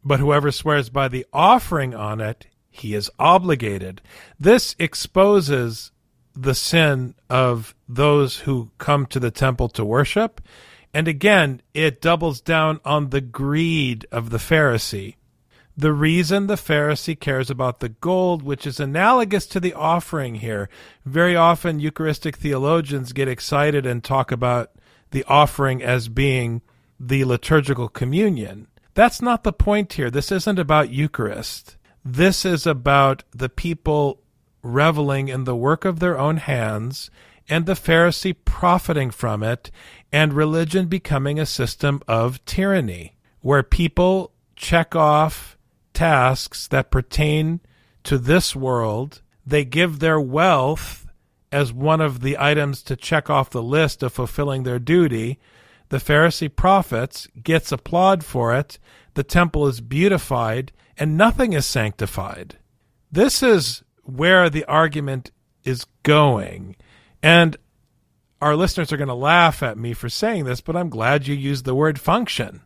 But 0.05 0.21
whoever 0.21 0.50
swears 0.50 0.88
by 0.88 1.09
the 1.09 1.26
offering 1.33 1.95
on 1.95 2.21
it, 2.21 2.47
he 2.71 2.95
is 2.95 3.11
obligated. 3.19 4.00
This 4.38 4.76
exposes 4.78 5.90
the 6.35 6.55
sin 6.55 7.14
of 7.28 7.75
those 7.88 8.40
who 8.40 8.71
come 8.78 9.07
to 9.07 9.19
the 9.19 9.33
temple 9.33 9.69
to 9.71 9.85
worship. 9.85 10.40
And 10.95 11.09
again, 11.09 11.61
it 11.75 12.00
doubles 12.00 12.40
down 12.40 12.81
on 12.85 13.11
the 13.11 13.21
greed 13.21 14.07
of 14.12 14.31
the 14.31 14.38
Pharisee. 14.38 15.17
The 15.76 15.93
reason 15.93 16.47
the 16.47 16.55
Pharisee 16.55 17.19
cares 17.19 17.50
about 17.50 17.81
the 17.81 17.88
gold, 17.88 18.43
which 18.43 18.67
is 18.67 18.81
analogous 18.81 19.47
to 19.47 19.61
the 19.61 19.75
offering 19.75 20.37
here, 20.37 20.69
very 21.05 21.37
often 21.37 21.78
Eucharistic 21.78 22.37
theologians 22.37 23.12
get 23.12 23.28
excited 23.28 23.87
and 23.87 24.02
talk 24.02 24.33
about 24.33 24.73
the 25.11 25.25
offering 25.25 25.83
as 25.83 26.09
being 26.09 26.62
the 26.99 27.25
liturgical 27.25 27.88
communion. 27.88 28.67
That's 28.99 29.23
not 29.23 29.45
the 29.45 29.52
point 29.52 29.93
here. 29.93 30.11
This 30.11 30.33
isn't 30.33 30.59
about 30.59 30.90
Eucharist. 30.90 31.76
This 32.05 32.45
is 32.45 32.67
about 32.67 33.23
the 33.31 33.49
people 33.49 34.25
reveling 34.61 35.28
in 35.28 35.45
the 35.45 35.55
work 35.55 35.85
of 35.85 36.00
their 36.00 36.19
own 36.19 36.38
hands 36.38 37.09
and 37.49 37.64
the 37.64 37.75
Pharisee 37.75 38.35
profiting 38.45 39.12
from 39.12 39.45
it 39.45 39.71
and 40.11 40.33
religion 40.33 40.88
becoming 40.88 41.38
a 41.38 41.47
system 41.47 42.02
of 42.09 42.45
tyranny 42.45 43.14
where 43.40 43.62
people 43.62 44.33
check 44.57 44.97
off 44.97 45.57
tasks 45.95 46.67
that 46.67 46.90
pertain 46.90 47.61
to 48.02 48.19
this 48.19 48.57
world. 48.57 49.23
They 49.47 49.64
give 49.64 50.00
their 50.00 50.21
wealth 50.21 51.07
as 51.52 51.73
one 51.73 52.00
of 52.00 52.21
the 52.21 52.37
items 52.37 52.83
to 52.83 52.97
check 52.97 53.31
off 53.31 53.50
the 53.50 53.62
list 53.62 54.02
of 54.02 54.12
fulfilling 54.12 54.64
their 54.64 54.81
duty. 54.81 55.38
The 55.90 55.99
Pharisee 55.99 56.54
profits, 56.54 57.28
gets 57.42 57.73
applaud 57.73 58.25
for 58.25 58.54
it, 58.54 58.78
the 59.14 59.23
temple 59.23 59.66
is 59.66 59.80
beautified, 59.80 60.73
and 60.97 61.16
nothing 61.16 61.52
is 61.52 61.66
sanctified. 61.66 62.59
This 63.11 63.42
is 63.42 63.83
where 64.02 64.50
the 64.50 64.64
argument 64.64 65.30
is 65.64 65.87
going. 66.02 66.76
And 67.23 67.57
our 68.40 68.54
listeners 68.54 68.92
are 68.92 68.97
going 68.97 69.09
to 69.09 69.14
laugh 69.14 69.62
at 69.62 69.78
me 69.78 69.92
for 69.92 70.09
saying 70.09 70.45
this, 70.45 70.61
but 70.61 70.76
I'm 70.76 70.90
glad 70.90 71.26
you 71.26 71.35
used 71.35 71.64
the 71.64 71.75
word 71.75 71.99
function 71.99 72.62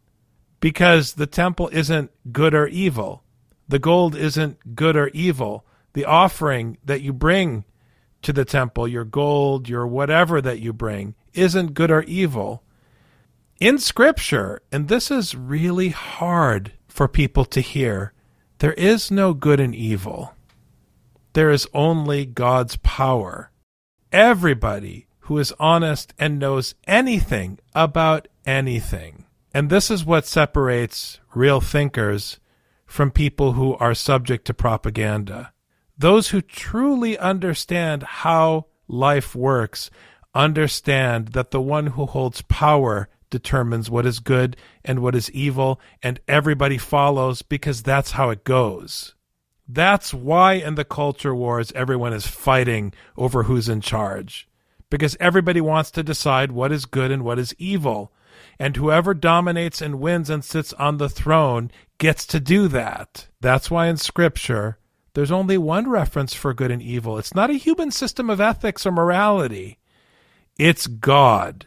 because 0.60 1.14
the 1.14 1.26
temple 1.26 1.68
isn't 1.72 2.10
good 2.32 2.54
or 2.54 2.66
evil. 2.68 3.22
The 3.68 3.78
gold 3.78 4.14
isn't 4.14 4.76
good 4.76 4.96
or 4.96 5.08
evil. 5.08 5.64
The 5.94 6.04
offering 6.04 6.78
that 6.84 7.00
you 7.00 7.12
bring 7.12 7.64
to 8.22 8.32
the 8.32 8.44
temple, 8.44 8.86
your 8.86 9.04
gold, 9.04 9.68
your 9.68 9.86
whatever 9.86 10.40
that 10.40 10.60
you 10.60 10.72
bring, 10.72 11.14
isn't 11.34 11.74
good 11.74 11.90
or 11.90 12.02
evil. 12.02 12.62
In 13.62 13.78
Scripture, 13.78 14.60
and 14.72 14.88
this 14.88 15.08
is 15.08 15.36
really 15.36 15.90
hard 15.90 16.72
for 16.88 17.06
people 17.06 17.44
to 17.44 17.60
hear, 17.60 18.12
there 18.58 18.72
is 18.72 19.08
no 19.08 19.34
good 19.34 19.60
and 19.60 19.72
evil. 19.72 20.34
There 21.34 21.48
is 21.48 21.68
only 21.72 22.26
God's 22.26 22.74
power. 22.78 23.52
Everybody 24.10 25.06
who 25.20 25.38
is 25.38 25.54
honest 25.60 26.12
and 26.18 26.40
knows 26.40 26.74
anything 26.88 27.60
about 27.72 28.26
anything. 28.44 29.26
And 29.54 29.70
this 29.70 29.92
is 29.92 30.04
what 30.04 30.26
separates 30.26 31.20
real 31.32 31.60
thinkers 31.60 32.40
from 32.84 33.12
people 33.12 33.52
who 33.52 33.76
are 33.76 33.94
subject 33.94 34.44
to 34.46 34.54
propaganda. 34.54 35.52
Those 35.96 36.30
who 36.30 36.40
truly 36.40 37.16
understand 37.16 38.02
how 38.02 38.66
life 38.88 39.36
works 39.36 39.88
understand 40.34 41.28
that 41.28 41.52
the 41.52 41.62
one 41.62 41.86
who 41.86 42.06
holds 42.06 42.42
power 42.42 43.08
determines 43.32 43.90
what 43.90 44.06
is 44.06 44.20
good 44.20 44.56
and 44.84 45.00
what 45.00 45.16
is 45.16 45.28
evil, 45.32 45.80
and 46.00 46.20
everybody 46.28 46.78
follows 46.78 47.42
because 47.42 47.82
that's 47.82 48.12
how 48.12 48.30
it 48.30 48.44
goes. 48.44 49.16
That's 49.66 50.14
why 50.14 50.54
in 50.54 50.76
the 50.76 50.84
culture 50.84 51.34
wars 51.34 51.72
everyone 51.72 52.12
is 52.12 52.26
fighting 52.26 52.92
over 53.16 53.44
who's 53.44 53.68
in 53.68 53.80
charge. 53.80 54.48
Because 54.90 55.16
everybody 55.18 55.60
wants 55.60 55.90
to 55.92 56.02
decide 56.02 56.52
what 56.52 56.70
is 56.70 56.84
good 56.84 57.10
and 57.10 57.24
what 57.24 57.38
is 57.38 57.54
evil. 57.58 58.12
And 58.58 58.76
whoever 58.76 59.14
dominates 59.14 59.80
and 59.80 59.98
wins 59.98 60.28
and 60.28 60.44
sits 60.44 60.72
on 60.74 60.98
the 60.98 61.08
throne 61.08 61.70
gets 61.98 62.26
to 62.26 62.38
do 62.38 62.68
that. 62.68 63.28
That's 63.40 63.70
why 63.70 63.86
in 63.86 63.96
Scripture, 63.96 64.78
there's 65.14 65.32
only 65.32 65.56
one 65.56 65.88
reference 65.88 66.34
for 66.34 66.52
good 66.52 66.70
and 66.70 66.82
evil. 66.82 67.18
It's 67.18 67.34
not 67.34 67.50
a 67.50 67.54
human 67.54 67.90
system 67.90 68.28
of 68.28 68.40
ethics 68.40 68.84
or 68.84 68.92
morality, 68.92 69.78
it's 70.58 70.86
God. 70.86 71.66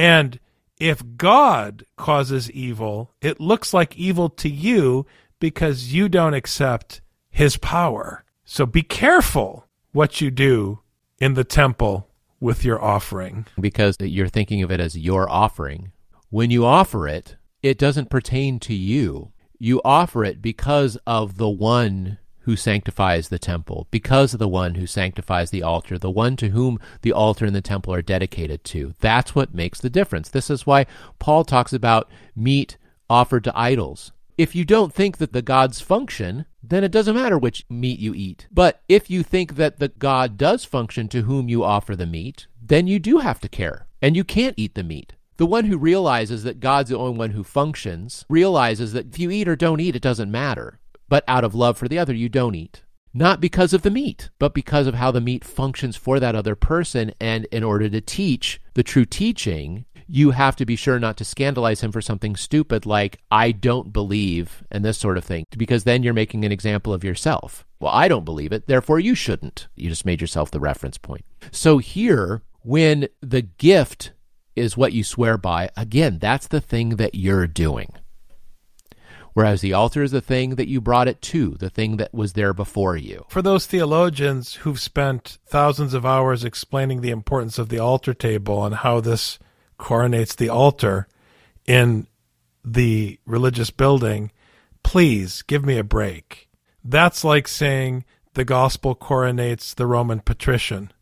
And 0.00 0.40
if 0.78 1.02
God 1.18 1.84
causes 1.96 2.50
evil, 2.52 3.12
it 3.20 3.38
looks 3.38 3.74
like 3.74 3.98
evil 3.98 4.30
to 4.30 4.48
you 4.48 5.04
because 5.38 5.92
you 5.92 6.08
don't 6.08 6.32
accept 6.32 7.02
his 7.28 7.58
power. 7.58 8.24
So 8.46 8.64
be 8.64 8.80
careful 8.80 9.66
what 9.92 10.22
you 10.22 10.30
do 10.30 10.80
in 11.18 11.34
the 11.34 11.44
temple 11.44 12.08
with 12.40 12.64
your 12.64 12.82
offering. 12.82 13.46
Because 13.60 13.98
you're 14.00 14.26
thinking 14.26 14.62
of 14.62 14.70
it 14.70 14.80
as 14.80 14.96
your 14.96 15.28
offering. 15.28 15.92
When 16.30 16.50
you 16.50 16.64
offer 16.64 17.06
it, 17.06 17.36
it 17.62 17.76
doesn't 17.76 18.08
pertain 18.08 18.58
to 18.60 18.74
you. 18.74 19.32
You 19.58 19.82
offer 19.84 20.24
it 20.24 20.40
because 20.40 20.96
of 21.06 21.36
the 21.36 21.50
one 21.50 22.16
who 22.42 22.56
sanctifies 22.56 23.28
the 23.28 23.38
temple, 23.38 23.86
because 23.90 24.32
of 24.32 24.38
the 24.38 24.48
one 24.48 24.76
who 24.76 24.86
sanctifies 24.86 25.50
the 25.50 25.62
altar, 25.62 25.98
the 25.98 26.10
one 26.10 26.36
to 26.36 26.48
whom 26.48 26.78
the 27.02 27.12
altar 27.12 27.44
and 27.44 27.54
the 27.54 27.60
temple 27.60 27.92
are 27.92 28.02
dedicated 28.02 28.64
to. 28.64 28.94
That's 29.00 29.34
what 29.34 29.54
makes 29.54 29.80
the 29.80 29.90
difference. 29.90 30.28
This 30.28 30.50
is 30.50 30.66
why 30.66 30.86
Paul 31.18 31.44
talks 31.44 31.72
about 31.72 32.10
meat 32.34 32.78
offered 33.08 33.44
to 33.44 33.58
idols. 33.58 34.12
If 34.38 34.54
you 34.54 34.64
don't 34.64 34.94
think 34.94 35.18
that 35.18 35.34
the 35.34 35.42
gods 35.42 35.80
function, 35.80 36.46
then 36.62 36.82
it 36.82 36.92
doesn't 36.92 37.16
matter 37.16 37.36
which 37.36 37.66
meat 37.68 37.98
you 37.98 38.14
eat. 38.14 38.46
But 38.50 38.82
if 38.88 39.10
you 39.10 39.22
think 39.22 39.56
that 39.56 39.78
the 39.78 39.88
God 39.88 40.38
does 40.38 40.64
function 40.64 41.08
to 41.08 41.22
whom 41.22 41.48
you 41.48 41.62
offer 41.62 41.94
the 41.94 42.06
meat, 42.06 42.46
then 42.62 42.86
you 42.86 42.98
do 42.98 43.18
have 43.18 43.40
to 43.40 43.48
care, 43.48 43.86
and 44.00 44.16
you 44.16 44.24
can't 44.24 44.54
eat 44.56 44.74
the 44.74 44.82
meat. 44.82 45.12
The 45.36 45.46
one 45.46 45.66
who 45.66 45.78
realizes 45.78 46.42
that 46.44 46.60
God's 46.60 46.90
the 46.90 46.98
only 46.98 47.18
one 47.18 47.30
who 47.30 47.44
functions 47.44 48.24
realizes 48.28 48.92
that 48.92 49.08
if 49.08 49.18
you 49.18 49.30
eat 49.30 49.48
or 49.48 49.56
don't 49.56 49.80
eat, 49.80 49.96
it 49.96 50.02
doesn't 50.02 50.30
matter 50.30 50.79
but 51.10 51.24
out 51.28 51.44
of 51.44 51.54
love 51.54 51.76
for 51.76 51.88
the 51.88 51.98
other, 51.98 52.14
you 52.14 52.30
don't 52.30 52.54
eat. 52.54 52.84
Not 53.12 53.40
because 53.40 53.74
of 53.74 53.82
the 53.82 53.90
meat, 53.90 54.30
but 54.38 54.54
because 54.54 54.86
of 54.86 54.94
how 54.94 55.10
the 55.10 55.20
meat 55.20 55.44
functions 55.44 55.96
for 55.96 56.20
that 56.20 56.36
other 56.36 56.54
person. 56.54 57.12
And 57.20 57.44
in 57.46 57.64
order 57.64 57.90
to 57.90 58.00
teach 58.00 58.60
the 58.74 58.84
true 58.84 59.04
teaching, 59.04 59.84
you 60.06 60.30
have 60.30 60.54
to 60.56 60.64
be 60.64 60.76
sure 60.76 60.98
not 60.98 61.16
to 61.16 61.24
scandalize 61.24 61.80
him 61.80 61.90
for 61.90 62.00
something 62.00 62.36
stupid 62.36 62.86
like, 62.86 63.18
I 63.30 63.50
don't 63.50 63.92
believe, 63.92 64.62
and 64.70 64.84
this 64.84 64.98
sort 64.98 65.18
of 65.18 65.24
thing, 65.24 65.44
because 65.56 65.84
then 65.84 66.02
you're 66.02 66.14
making 66.14 66.44
an 66.44 66.52
example 66.52 66.92
of 66.92 67.04
yourself. 67.04 67.66
Well, 67.80 67.92
I 67.92 68.08
don't 68.08 68.24
believe 68.24 68.52
it, 68.52 68.66
therefore 68.66 69.00
you 69.00 69.14
shouldn't. 69.14 69.68
You 69.74 69.88
just 69.88 70.06
made 70.06 70.20
yourself 70.20 70.50
the 70.50 70.60
reference 70.60 70.98
point. 70.98 71.24
So 71.50 71.78
here, 71.78 72.42
when 72.62 73.08
the 73.20 73.42
gift 73.42 74.12
is 74.54 74.76
what 74.76 74.92
you 74.92 75.02
swear 75.02 75.38
by, 75.38 75.70
again, 75.76 76.18
that's 76.18 76.46
the 76.46 76.60
thing 76.60 76.90
that 76.90 77.14
you're 77.14 77.46
doing. 77.46 77.92
Whereas 79.32 79.60
the 79.60 79.72
altar 79.72 80.02
is 80.02 80.10
the 80.10 80.20
thing 80.20 80.56
that 80.56 80.68
you 80.68 80.80
brought 80.80 81.08
it 81.08 81.22
to, 81.22 81.50
the 81.50 81.70
thing 81.70 81.96
that 81.98 82.12
was 82.12 82.32
there 82.32 82.52
before 82.52 82.96
you. 82.96 83.24
For 83.28 83.42
those 83.42 83.66
theologians 83.66 84.54
who've 84.56 84.80
spent 84.80 85.38
thousands 85.46 85.94
of 85.94 86.04
hours 86.04 86.44
explaining 86.44 87.00
the 87.00 87.10
importance 87.10 87.58
of 87.58 87.68
the 87.68 87.78
altar 87.78 88.14
table 88.14 88.64
and 88.64 88.76
how 88.76 89.00
this 89.00 89.38
coronates 89.78 90.34
the 90.36 90.48
altar 90.48 91.06
in 91.66 92.06
the 92.64 93.18
religious 93.24 93.70
building, 93.70 94.32
please 94.82 95.42
give 95.42 95.64
me 95.64 95.78
a 95.78 95.84
break. 95.84 96.48
That's 96.84 97.24
like 97.24 97.46
saying 97.46 98.04
the 98.34 98.44
gospel 98.44 98.94
coronates 98.94 99.74
the 99.74 99.86
Roman 99.86 100.20
patrician. 100.20 100.92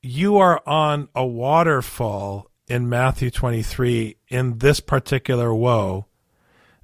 You 0.00 0.36
are 0.36 0.62
on 0.66 1.08
a 1.14 1.26
waterfall 1.26 2.50
in 2.68 2.88
Matthew 2.88 3.30
23 3.30 4.16
in 4.28 4.58
this 4.58 4.80
particular 4.80 5.54
woe 5.54 6.06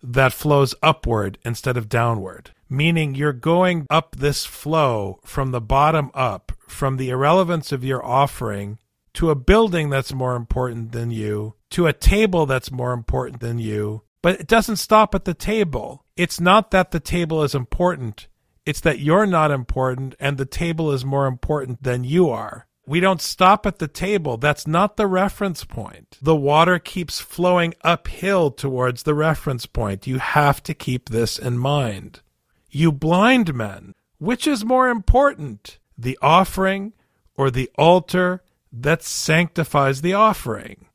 that 0.02 0.32
flows 0.32 0.74
upward 0.82 1.38
instead 1.44 1.76
of 1.76 1.88
downward, 1.88 2.50
meaning 2.68 3.14
you're 3.14 3.32
going 3.32 3.86
up 3.90 4.16
this 4.16 4.46
flow 4.46 5.20
from 5.24 5.50
the 5.50 5.60
bottom 5.60 6.10
up, 6.14 6.52
from 6.66 6.96
the 6.96 7.10
irrelevance 7.10 7.72
of 7.72 7.84
your 7.84 8.04
offering 8.04 8.78
to 9.14 9.30
a 9.30 9.34
building 9.34 9.90
that's 9.90 10.12
more 10.12 10.36
important 10.36 10.92
than 10.92 11.10
you, 11.10 11.54
to 11.70 11.86
a 11.86 11.92
table 11.92 12.46
that's 12.46 12.70
more 12.70 12.92
important 12.92 13.40
than 13.40 13.58
you. 13.58 14.02
But 14.22 14.40
it 14.40 14.46
doesn't 14.46 14.76
stop 14.76 15.14
at 15.14 15.24
the 15.24 15.34
table. 15.34 16.04
It's 16.16 16.40
not 16.40 16.70
that 16.70 16.90
the 16.90 17.00
table 17.00 17.42
is 17.42 17.54
important. 17.54 18.28
It's 18.66 18.80
that 18.80 19.00
you're 19.00 19.26
not 19.26 19.50
important 19.50 20.14
and 20.20 20.36
the 20.36 20.46
table 20.46 20.92
is 20.92 21.04
more 21.04 21.26
important 21.26 21.82
than 21.82 22.04
you 22.04 22.28
are. 22.28 22.66
We 22.90 22.98
don't 22.98 23.22
stop 23.22 23.66
at 23.66 23.78
the 23.78 23.86
table. 23.86 24.36
That's 24.36 24.66
not 24.66 24.96
the 24.96 25.06
reference 25.06 25.62
point. 25.62 26.18
The 26.20 26.34
water 26.34 26.80
keeps 26.80 27.20
flowing 27.20 27.72
uphill 27.82 28.50
towards 28.50 29.04
the 29.04 29.14
reference 29.14 29.64
point. 29.64 30.08
You 30.08 30.18
have 30.18 30.60
to 30.64 30.74
keep 30.74 31.08
this 31.08 31.38
in 31.38 31.56
mind. 31.56 32.20
You 32.68 32.90
blind 32.90 33.54
men, 33.54 33.94
which 34.18 34.44
is 34.44 34.64
more 34.64 34.88
important, 34.88 35.78
the 35.96 36.18
offering 36.20 36.92
or 37.36 37.48
the 37.48 37.70
altar 37.78 38.42
that 38.72 39.04
sanctifies 39.04 40.00
the 40.00 40.14
offering? 40.14 40.86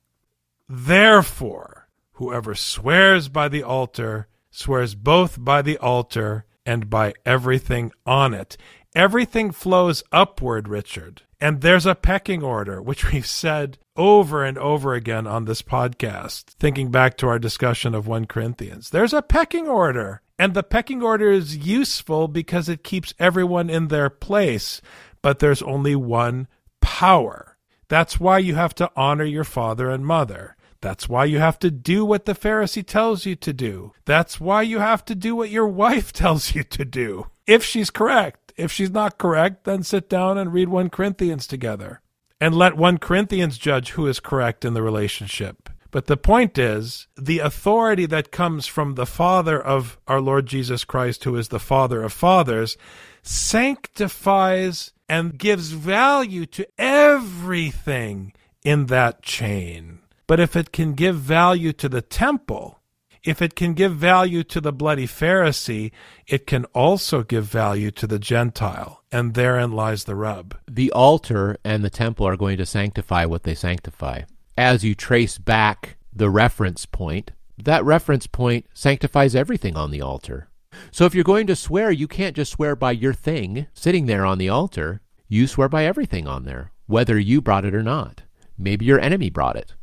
Therefore, 0.68 1.88
whoever 2.16 2.56
swears 2.56 3.30
by 3.30 3.48
the 3.48 3.64
altar 3.64 4.28
swears 4.52 4.96
both 4.96 5.42
by 5.42 5.62
the 5.62 5.78
altar 5.78 6.44
and 6.66 6.90
by 6.90 7.14
everything 7.26 7.94
on 8.06 8.34
it. 8.34 8.58
Everything 8.96 9.52
flows 9.52 10.04
upward, 10.14 10.70
Richard. 10.70 11.24
And 11.42 11.60
there's 11.60 11.86
a 11.86 11.96
pecking 11.96 12.42
order, 12.42 12.82
which 12.82 13.12
we've 13.12 13.28
said 13.28 13.78
over 13.98 14.46
and 14.46 14.58
over 14.58 14.94
again 14.94 15.28
on 15.28 15.44
this 15.44 15.62
podcast, 15.62 16.46
thinking 16.60 16.92
back 16.92 17.18
to 17.18 17.28
our 17.28 17.38
discussion 17.38 17.94
of 17.94 18.08
1 18.08 18.26
Corinthians. 18.26 18.92
There's 18.92 19.14
a 19.14 19.22
pecking 19.22 19.68
order. 19.68 20.22
And 20.40 20.54
the 20.54 20.64
pecking 20.64 21.04
order 21.04 21.30
is 21.30 21.58
useful 21.58 22.30
because 22.30 22.70
it 22.70 22.86
keeps 22.86 23.14
everyone 23.20 23.70
in 23.70 23.90
their 23.90 24.10
place, 24.10 24.82
but 25.22 25.40
there's 25.40 25.62
only 25.62 25.96
one 25.96 26.48
power. 26.80 27.58
That's 27.90 28.18
why 28.18 28.40
you 28.40 28.56
have 28.56 28.76
to 28.76 28.92
honor 28.96 29.26
your 29.26 29.44
father 29.44 29.90
and 29.90 30.06
mother. 30.06 30.56
That's 30.82 31.10
why 31.10 31.26
you 31.26 31.40
have 31.40 31.60
to 31.60 31.72
do 31.72 32.06
what 32.06 32.26
the 32.26 32.36
Pharisee 32.36 32.86
tells 32.86 33.26
you 33.26 33.36
to 33.38 33.54
do. 33.54 33.92
That's 34.06 34.40
why 34.40 34.62
you 34.62 34.80
have 34.80 35.04
to 35.06 35.16
do 35.16 35.36
what 35.36 35.50
your 35.50 35.68
wife 35.68 36.14
tells 36.14 36.56
you 36.56 36.64
to 36.64 36.86
do, 36.86 37.28
if 37.46 37.64
she's 37.64 37.90
correct. 37.90 38.45
If 38.58 38.72
she's 38.72 38.92
not 38.92 39.18
correct, 39.18 39.66
then 39.66 39.84
sit 39.84 40.10
down 40.10 40.38
and 40.38 40.54
read 40.54 40.70
1 40.70 40.90
Corinthians 40.90 41.48
together 41.48 42.02
and 42.40 42.56
let 42.56 42.78
1 42.78 42.98
Corinthians 43.00 43.58
judge 43.58 43.92
who 43.92 44.08
is 44.08 44.20
correct 44.20 44.66
in 44.66 44.74
the 44.74 44.82
relationship. 44.82 45.70
But 45.92 46.08
the 46.08 46.18
point 46.18 46.58
is, 46.58 47.08
the 47.16 47.40
authority 47.40 48.06
that 48.08 48.32
comes 48.32 48.68
from 48.68 48.96
the 48.96 49.06
Father 49.06 49.62
of 49.62 49.98
our 50.08 50.20
Lord 50.20 50.46
Jesus 50.46 50.84
Christ, 50.84 51.24
who 51.24 51.38
is 51.38 51.48
the 51.48 51.60
Father 51.60 52.04
of 52.04 52.12
fathers, 52.12 52.76
sanctifies 53.24 54.92
and 55.08 55.38
gives 55.38 55.72
value 55.72 56.46
to 56.48 56.68
everything 56.78 58.34
in 58.64 58.88
that 58.88 59.22
chain. 59.22 60.00
But 60.28 60.40
if 60.40 60.56
it 60.56 60.74
can 60.74 60.96
give 60.96 61.16
value 61.16 61.72
to 61.74 61.88
the 61.88 62.02
temple, 62.02 62.80
if 63.26 63.42
it 63.42 63.56
can 63.56 63.74
give 63.74 63.96
value 63.96 64.44
to 64.44 64.62
the 64.62 64.72
bloody 64.72 65.08
Pharisee, 65.08 65.92
it 66.28 66.46
can 66.46 66.66
also 66.66 67.24
give 67.24 67.46
value 67.46 67.90
to 67.92 68.08
the 68.08 68.20
Gentile. 68.20 69.02
And 69.12 69.34
therein 69.34 69.72
lies 69.72 70.04
the 70.04 70.16
rub. 70.16 70.56
The 70.70 70.92
altar 70.92 71.58
and 71.64 71.84
the 71.84 71.90
temple 71.90 72.28
are 72.28 72.38
going 72.38 72.58
to 72.58 72.66
sanctify 72.66 73.26
what 73.26 73.44
they 73.44 73.56
sanctify. 73.56 74.22
As 74.58 74.84
you 74.84 74.94
trace 74.94 75.38
back 75.38 75.98
the 76.14 76.30
reference 76.30 76.86
point, 76.86 77.32
that 77.58 77.84
reference 77.84 78.28
point 78.28 78.68
sanctifies 78.74 79.36
everything 79.36 79.76
on 79.76 79.92
the 79.92 80.02
altar. 80.02 80.48
So 80.92 81.06
if 81.06 81.16
you're 81.16 81.24
going 81.24 81.48
to 81.48 81.56
swear, 81.56 81.92
you 81.92 82.08
can't 82.08 82.36
just 82.36 82.52
swear 82.52 82.76
by 82.76 82.92
your 82.92 83.14
thing 83.14 83.68
sitting 83.74 84.06
there 84.06 84.26
on 84.26 84.38
the 84.38 84.50
altar. 84.50 85.02
You 85.28 85.48
swear 85.48 85.68
by 85.68 85.86
everything 85.86 86.28
on 86.28 86.44
there, 86.44 86.72
whether 86.86 87.18
you 87.18 87.42
brought 87.42 87.66
it 87.66 87.74
or 87.74 87.82
not. 87.82 88.24
Maybe 88.58 88.86
your 88.86 89.00
enemy 89.00 89.30
brought 89.30 89.56
it. 89.56 89.74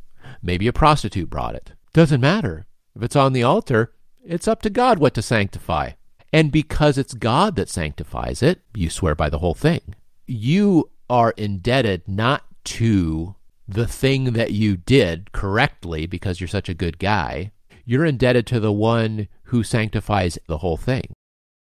Maybe 0.41 0.67
a 0.67 0.73
prostitute 0.73 1.29
brought 1.29 1.55
it. 1.55 1.73
Doesn't 1.93 2.21
matter. 2.21 2.65
If 2.95 3.03
it's 3.03 3.15
on 3.15 3.33
the 3.33 3.43
altar, 3.43 3.93
it's 4.23 4.47
up 4.47 4.61
to 4.61 4.69
God 4.69 4.99
what 4.99 5.13
to 5.15 5.21
sanctify. 5.21 5.91
And 6.31 6.51
because 6.51 6.97
it's 6.97 7.13
God 7.13 7.55
that 7.55 7.69
sanctifies 7.69 8.41
it, 8.41 8.61
you 8.73 8.89
swear 8.89 9.15
by 9.15 9.29
the 9.29 9.39
whole 9.39 9.53
thing. 9.53 9.95
You 10.25 10.89
are 11.09 11.31
indebted 11.37 12.07
not 12.07 12.43
to 12.65 13.35
the 13.67 13.87
thing 13.87 14.33
that 14.33 14.51
you 14.51 14.77
did 14.77 15.31
correctly 15.31 16.05
because 16.05 16.39
you're 16.39 16.47
such 16.47 16.69
a 16.69 16.73
good 16.73 16.99
guy. 16.99 17.51
You're 17.85 18.05
indebted 18.05 18.47
to 18.47 18.59
the 18.59 18.71
one 18.71 19.27
who 19.45 19.63
sanctifies 19.63 20.39
the 20.47 20.59
whole 20.59 20.77
thing. 20.77 21.13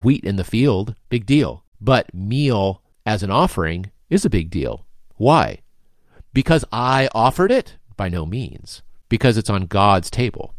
Wheat 0.02 0.24
in 0.24 0.36
the 0.36 0.44
field, 0.44 0.96
big 1.10 1.26
deal. 1.26 1.64
But 1.82 2.14
meal 2.14 2.82
as 3.06 3.24
an 3.24 3.32
offering 3.32 3.92
is 4.10 4.26
a 4.26 4.30
big 4.30 4.50
deal. 4.50 4.86
Why? 5.16 5.60
Because 6.34 6.66
I 6.72 7.10
offered 7.14 7.52
it? 7.52 7.78
By 7.98 8.10
no 8.10 8.26
means. 8.26 8.82
Because 9.10 9.38
it's 9.38 9.50
on 9.50 9.68
God's 9.68 10.10
table. 10.10 10.56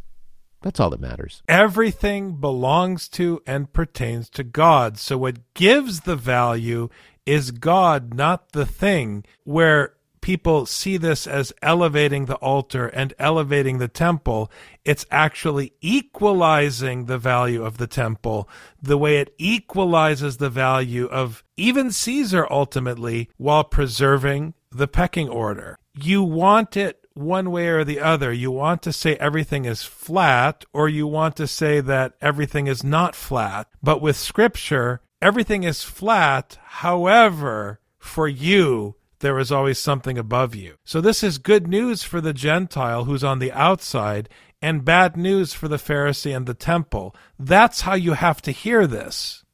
That's 0.67 0.81
all 0.81 0.91
that 0.91 1.01
matters. 1.01 1.45
Everything 1.47 2.41
belongs 2.41 3.07
to 3.11 3.41
and 3.47 3.73
pertains 3.73 4.29
to 4.31 4.43
God. 4.43 4.99
So 4.99 5.17
what 5.17 5.55
gives 5.55 6.01
the 6.01 6.17
value 6.17 6.89
is 7.25 7.53
God, 7.53 8.15
not 8.15 8.51
the 8.51 8.67
thing, 8.67 9.25
where 9.45 9.95
people 10.21 10.67
see 10.67 10.97
this 10.97 11.29
as 11.29 11.53
elevating 11.63 12.25
the 12.25 12.35
altar 12.39 12.89
and 12.89 13.15
elevating 13.17 13.79
the 13.79 13.87
temple. 13.87 14.51
It's 14.85 15.07
actually 15.09 15.73
equalizing 15.81 17.05
the 17.05 17.17
value 17.17 17.65
of 17.65 17.79
the 17.79 17.87
temple 17.87 18.49
the 18.83 18.99
way 18.99 19.19
it 19.19 19.33
equalizes 19.39 20.39
the 20.39 20.51
value 20.51 21.07
of 21.07 21.45
even 21.57 21.93
Caesar 21.93 22.45
ultimately 22.51 23.31
while 23.37 23.63
preserving 23.63 24.55
the 24.73 24.89
pecking 24.89 25.29
order. 25.29 25.79
You 25.95 26.25
want 26.25 26.77
it 26.77 27.06
one 27.17 27.51
way 27.51 27.69
or 27.69 27.85
the 27.85 28.01
other. 28.01 28.33
You 28.33 28.51
want 28.51 28.83
to 28.83 28.93
say 28.93 29.17
everything 29.17 29.65
is 29.65 29.83
flat, 29.83 30.65
or 30.73 30.89
you 30.89 31.07
want 31.07 31.37
to 31.37 31.47
say 31.47 31.81
that 31.81 32.15
everything 32.21 32.67
is 32.67 32.85
not 32.85 33.15
flat. 33.15 33.69
But 33.83 34.01
with 34.01 34.17
Scripture, 34.17 35.01
everything 35.23 35.63
is 35.63 35.83
flat. 35.83 36.59
However, 36.65 37.81
for 37.99 38.29
you, 38.29 38.97
there 39.21 39.39
is 39.39 39.51
always 39.51 39.79
something 39.79 40.19
above 40.19 40.55
you. 40.55 40.75
So 40.85 41.01
this 41.01 41.23
is 41.23 41.39
good 41.39 41.67
news 41.67 42.03
for 42.03 42.21
the 42.21 42.35
Gentile 42.35 43.05
who's 43.05 43.25
on 43.25 43.39
the 43.39 43.53
outside 43.53 44.29
and 44.61 44.85
bad 44.85 45.17
news 45.17 45.53
for 45.53 45.69
the 45.69 45.77
Pharisee 45.77 46.37
and 46.37 46.47
the 46.47 46.55
temple. 46.55 47.15
That's 47.39 47.83
how 47.83 47.95
you 47.95 48.13
have 48.13 48.43
to 48.43 48.51
hear 48.51 48.87
this. 48.87 49.45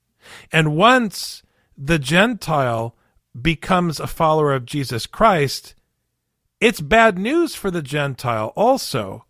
And 0.51 0.77
once 0.77 1.43
the 1.77 1.99
Gentile 1.99 2.97
becomes 3.41 3.99
a 3.99 4.07
follower 4.07 4.53
of 4.53 4.67
Jesus 4.67 5.07
Christ, 5.07 5.75
it's 6.63 6.81
bad 6.81 7.19
news 7.19 7.57
for 7.57 7.73
the 7.73 7.83
Gentile 7.83 8.53
also, 8.55 9.27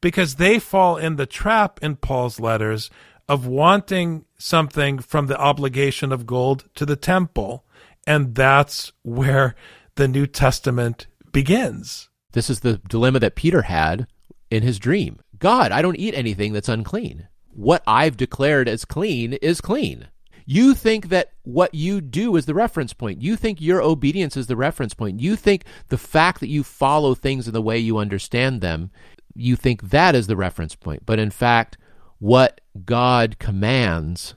because 0.00 0.34
they 0.34 0.58
fall 0.58 0.96
in 0.96 1.14
the 1.14 1.24
trap 1.24 1.78
in 1.80 1.94
Paul's 1.94 2.40
letters 2.40 2.90
of 3.28 3.46
wanting 3.46 4.24
something 4.36 4.98
from 4.98 5.28
the 5.28 5.38
obligation 5.38 6.10
of 6.10 6.26
gold 6.26 6.68
to 6.74 6.84
the 6.84 6.96
temple 6.96 7.64
and 8.06 8.34
that's 8.34 8.92
where 9.02 9.54
the 9.94 10.08
New 10.08 10.26
Testament 10.26 11.06
begins. 11.32 12.08
This 12.32 12.50
is 12.50 12.60
the 12.60 12.80
dilemma 12.88 13.20
that 13.20 13.36
Peter 13.36 13.62
had 13.62 14.08
in 14.50 14.62
his 14.62 14.78
dream 14.78 15.20
God, 15.38 15.70
I 15.70 15.82
don't 15.82 15.98
eat 15.98 16.14
anything 16.14 16.52
that's 16.52 16.68
unclean. 16.68 17.28
What 17.50 17.82
I've 17.86 18.16
declared 18.16 18.68
as 18.68 18.84
clean 18.84 19.34
is 19.34 19.60
clean. 19.60 20.08
You 20.46 20.74
think 20.74 21.08
that 21.08 21.32
what 21.42 21.74
you 21.74 22.00
do 22.00 22.36
is 22.36 22.46
the 22.46 22.54
reference 22.54 22.92
point. 22.92 23.20
You 23.20 23.36
think 23.36 23.60
your 23.60 23.82
obedience 23.82 24.36
is 24.36 24.46
the 24.46 24.56
reference 24.56 24.94
point. 24.94 25.20
You 25.20 25.34
think 25.34 25.64
the 25.88 25.98
fact 25.98 26.38
that 26.40 26.48
you 26.48 26.62
follow 26.62 27.14
things 27.14 27.48
in 27.48 27.52
the 27.52 27.60
way 27.60 27.78
you 27.78 27.98
understand 27.98 28.60
them, 28.60 28.90
you 29.34 29.56
think 29.56 29.90
that 29.90 30.14
is 30.14 30.28
the 30.28 30.36
reference 30.36 30.76
point. 30.76 31.04
But 31.04 31.18
in 31.18 31.30
fact, 31.30 31.76
what 32.18 32.60
God 32.84 33.38
commands 33.40 34.34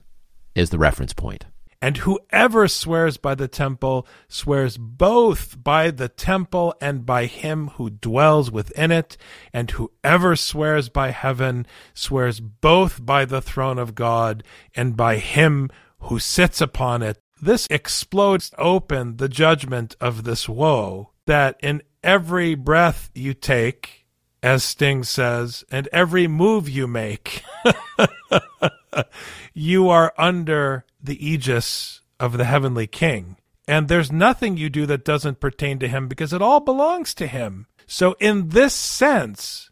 is 0.56 0.70
the 0.70 0.78
reference 0.78 1.12
point. 1.12 1.46
And 1.82 1.96
whoever 1.96 2.68
swears 2.68 3.16
by 3.16 3.34
the 3.34 3.48
temple 3.48 4.06
swears 4.28 4.76
both 4.76 5.62
by 5.62 5.90
the 5.90 6.08
temple 6.08 6.74
and 6.78 7.06
by 7.06 7.24
him 7.24 7.68
who 7.68 7.88
dwells 7.88 8.50
within 8.50 8.90
it. 8.90 9.16
And 9.54 9.70
whoever 9.70 10.36
swears 10.36 10.90
by 10.90 11.10
heaven 11.10 11.66
swears 11.94 12.38
both 12.40 13.04
by 13.04 13.24
the 13.24 13.40
throne 13.40 13.78
of 13.78 13.94
God 13.94 14.44
and 14.74 14.94
by 14.94 15.16
him 15.16 15.70
who 16.02 16.18
sits 16.18 16.60
upon 16.60 17.02
it. 17.02 17.18
This 17.40 17.66
explodes 17.70 18.52
open 18.58 19.16
the 19.16 19.28
judgment 19.28 19.96
of 20.00 20.24
this 20.24 20.48
woe 20.48 21.10
that 21.26 21.56
in 21.62 21.82
every 22.02 22.54
breath 22.54 23.10
you 23.14 23.34
take, 23.34 24.06
as 24.42 24.64
Sting 24.64 25.04
says, 25.04 25.64
and 25.70 25.88
every 25.92 26.26
move 26.26 26.68
you 26.68 26.86
make, 26.86 27.42
you 29.54 29.88
are 29.88 30.12
under 30.18 30.84
the 31.02 31.24
aegis 31.26 32.00
of 32.18 32.36
the 32.36 32.44
heavenly 32.44 32.86
king. 32.86 33.36
And 33.66 33.88
there's 33.88 34.10
nothing 34.10 34.56
you 34.56 34.68
do 34.68 34.84
that 34.86 35.04
doesn't 35.04 35.40
pertain 35.40 35.78
to 35.78 35.88
him 35.88 36.08
because 36.08 36.32
it 36.32 36.42
all 36.42 36.60
belongs 36.60 37.14
to 37.14 37.26
him. 37.26 37.66
So, 37.86 38.16
in 38.20 38.48
this 38.48 38.74
sense, 38.74 39.70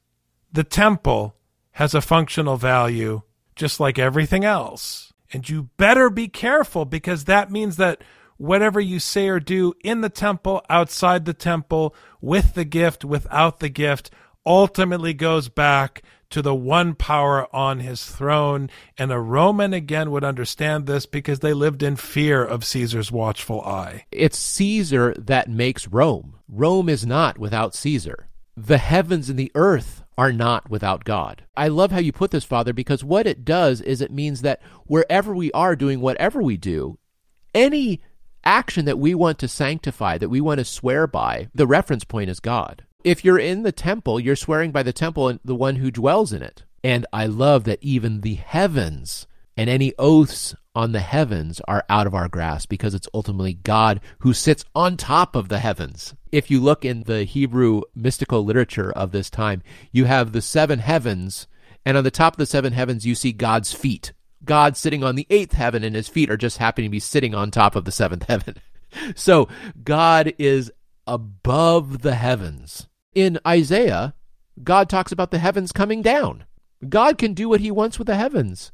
the 0.53 0.65
temple 0.65 1.37
has 1.73 1.95
a 1.95 2.01
functional 2.01 2.57
value 2.57 3.23
just 3.57 3.81
like 3.81 3.99
everything 3.99 4.45
else. 4.45 5.13
And 5.33 5.49
you 5.49 5.71
better 5.77 6.11
be 6.11 6.29
careful 6.29 6.85
because 6.85 7.25
that 7.25 7.51
means 7.51 7.77
that 7.77 8.03
whatever 8.39 8.81
you 8.81 8.99
say 8.99 9.29
or 9.29 9.41
do 9.41 9.75
in 9.85 10.01
the 10.01 10.09
temple, 10.09 10.65
outside 10.71 11.25
the 11.25 11.35
temple, 11.35 11.95
with 12.21 12.55
the 12.55 12.65
gift, 12.65 13.05
without 13.05 13.61
the 13.61 13.69
gift, 13.69 14.11
ultimately 14.47 15.13
goes 15.13 15.49
back 15.49 16.03
to 16.31 16.43
the 16.43 16.55
one 16.55 16.95
power 16.95 17.55
on 17.55 17.81
his 17.81 18.05
throne. 18.05 18.71
And 18.97 19.13
a 19.13 19.19
Roman 19.19 19.73
again 19.73 20.11
would 20.11 20.25
understand 20.25 20.87
this 20.87 21.07
because 21.07 21.41
they 21.41 21.53
lived 21.53 21.83
in 21.83 21.97
fear 21.97 22.45
of 22.45 22.65
Caesar's 22.65 23.13
watchful 23.13 23.61
eye. 23.63 24.07
It's 24.11 24.39
Caesar 24.39 25.15
that 25.19 25.51
makes 25.51 25.89
Rome. 25.89 26.39
Rome 26.49 26.89
is 26.89 27.07
not 27.07 27.39
without 27.39 27.75
Caesar. 27.75 28.29
The 28.57 28.79
heavens 28.79 29.29
and 29.29 29.39
the 29.39 29.53
earth 29.55 30.05
are 30.19 30.33
not 30.33 30.69
without 30.69 31.05
God. 31.05 31.45
I 31.57 31.69
love 31.69 31.93
how 31.93 32.01
you 32.01 32.11
put 32.11 32.33
this, 32.33 32.45
Father, 32.45 32.73
because 32.73 33.05
what 33.05 33.27
it 33.27 33.45
does 33.45 33.81
is 33.81 34.01
it 34.01 34.11
means 34.11 34.43
that 34.43 34.61
wherever 34.85 35.33
we 35.33 35.53
are 35.53 35.77
doing 35.77 36.01
whatever 36.01 36.43
we 36.43 36.57
do, 36.57 36.99
any 37.55 38.03
action 38.45 38.85
that 38.85 38.99
we 38.99 39.15
want 39.15 39.39
to 39.39 39.47
sanctify, 39.47 40.19
that 40.19 40.29
we 40.29 40.41
want 40.41 40.59
to 40.59 40.65
swear 40.65 41.07
by, 41.07 41.49
the 41.55 41.69
reference 41.69 42.03
point 42.03 42.29
is 42.29 42.41
God. 42.41 42.85
If 43.05 43.25
you're 43.25 43.39
in 43.39 43.63
the 43.63 43.71
temple, 43.71 44.19
you're 44.19 44.35
swearing 44.35 44.73
by 44.73 44.83
the 44.83 44.93
temple 44.93 45.29
and 45.29 45.39
the 45.45 45.55
one 45.55 45.77
who 45.77 45.93
dwells 45.93 46.33
in 46.33 46.43
it. 46.43 46.65
And 46.83 47.07
I 47.13 47.27
love 47.27 47.63
that 47.65 47.79
even 47.81 48.23
the 48.23 48.35
heavens 48.35 49.29
and 49.59 49.69
any 49.69 49.93
oaths 49.99 50.55
on 50.77 50.93
the 50.93 51.01
heavens 51.01 51.61
are 51.67 51.85
out 51.89 52.07
of 52.07 52.15
our 52.15 52.29
grasp 52.29 52.69
because 52.69 52.95
it's 52.95 53.09
ultimately 53.13 53.55
God 53.55 54.01
who 54.21 54.33
sits 54.33 54.65
on 54.73 54.97
top 54.97 55.35
of 55.35 55.49
the 55.49 55.59
heavens. 55.59 56.15
If 56.31 56.49
you 56.49 56.61
look 56.61 56.85
in 56.85 57.03
the 57.03 57.25
Hebrew 57.25 57.83
mystical 57.93 58.45
literature 58.45 58.93
of 58.93 59.11
this 59.11 59.29
time, 59.29 59.65
you 59.91 60.05
have 60.05 60.31
the 60.31 60.41
seven 60.41 60.79
heavens, 60.79 61.49
and 61.85 61.97
on 61.97 62.05
the 62.05 62.13
top 62.13 62.35
of 62.35 62.39
the 62.39 62.47
seven 62.47 62.73
heavens, 62.73 63.05
you 63.05 63.17
see 63.17 63.33
God's 63.33 63.73
feet. 63.73 64.13
God 64.45 64.77
sitting 64.77 65.03
on 65.03 65.17
the 65.17 65.27
eighth 65.29 65.55
heaven, 65.55 65.83
and 65.83 65.97
his 65.97 66.07
feet 66.07 66.31
are 66.31 66.37
just 66.37 66.59
happening 66.59 66.91
to 66.91 66.93
be 66.93 67.01
sitting 67.01 67.35
on 67.35 67.51
top 67.51 67.75
of 67.75 67.85
the 67.85 67.93
seventh 67.93 68.25
heaven. 68.29 68.57
So 69.17 69.51
God 69.85 70.33
is 70.39 70.73
above 71.07 72.01
the 72.01 72.15
heavens. 72.15 72.89
In 73.15 73.39
Isaiah, 73.47 74.15
God 74.65 74.89
talks 74.89 75.13
about 75.13 75.31
the 75.31 75.39
heavens 75.39 75.73
coming 75.73 76.01
down. 76.01 76.45
God 76.89 77.19
can 77.19 77.35
do 77.35 77.51
what 77.51 77.61
he 77.61 77.71
wants 77.71 77.99
with 77.99 78.07
the 78.07 78.17
heavens. 78.17 78.73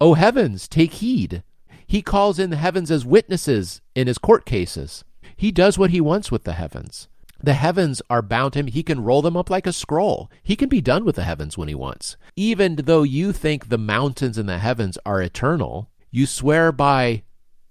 O 0.00 0.14
heavens, 0.14 0.68
take 0.68 0.94
heed. 0.94 1.42
He 1.86 2.02
calls 2.02 2.38
in 2.38 2.50
the 2.50 2.56
heavens 2.56 2.90
as 2.90 3.04
witnesses 3.04 3.80
in 3.94 4.06
his 4.06 4.18
court 4.18 4.44
cases. 4.44 5.04
He 5.36 5.50
does 5.50 5.78
what 5.78 5.90
he 5.90 6.00
wants 6.00 6.30
with 6.30 6.44
the 6.44 6.52
heavens. 6.52 7.08
The 7.42 7.54
heavens 7.54 8.02
are 8.10 8.22
bound 8.22 8.54
him. 8.54 8.66
He 8.66 8.82
can 8.82 9.02
roll 9.02 9.22
them 9.22 9.36
up 9.36 9.48
like 9.48 9.66
a 9.66 9.72
scroll. 9.72 10.30
He 10.42 10.56
can 10.56 10.68
be 10.68 10.80
done 10.80 11.04
with 11.04 11.16
the 11.16 11.24
heavens 11.24 11.56
when 11.56 11.68
he 11.68 11.74
wants. 11.74 12.16
Even 12.36 12.76
though 12.76 13.04
you 13.04 13.32
think 13.32 13.68
the 13.68 13.78
mountains 13.78 14.38
and 14.38 14.48
the 14.48 14.58
heavens 14.58 14.98
are 15.06 15.22
eternal, 15.22 15.88
you 16.10 16.26
swear 16.26 16.72
by 16.72 17.22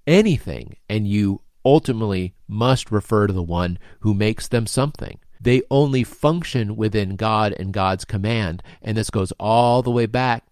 anything 0.05 0.77
and 0.89 1.07
you 1.07 1.41
ultimately 1.65 2.33
must 2.47 2.91
refer 2.91 3.27
to 3.27 3.33
the 3.33 3.43
one 3.43 3.77
who 3.99 4.13
makes 4.13 4.47
them 4.47 4.65
something. 4.65 5.19
They 5.39 5.61
only 5.69 6.03
function 6.03 6.77
within 6.77 7.15
God 7.15 7.53
and 7.59 7.73
God's 7.73 8.05
command. 8.05 8.63
And 8.81 8.97
this 8.97 9.09
goes 9.09 9.33
all 9.33 9.83
the 9.83 9.91
way 9.91 10.05
back 10.05 10.46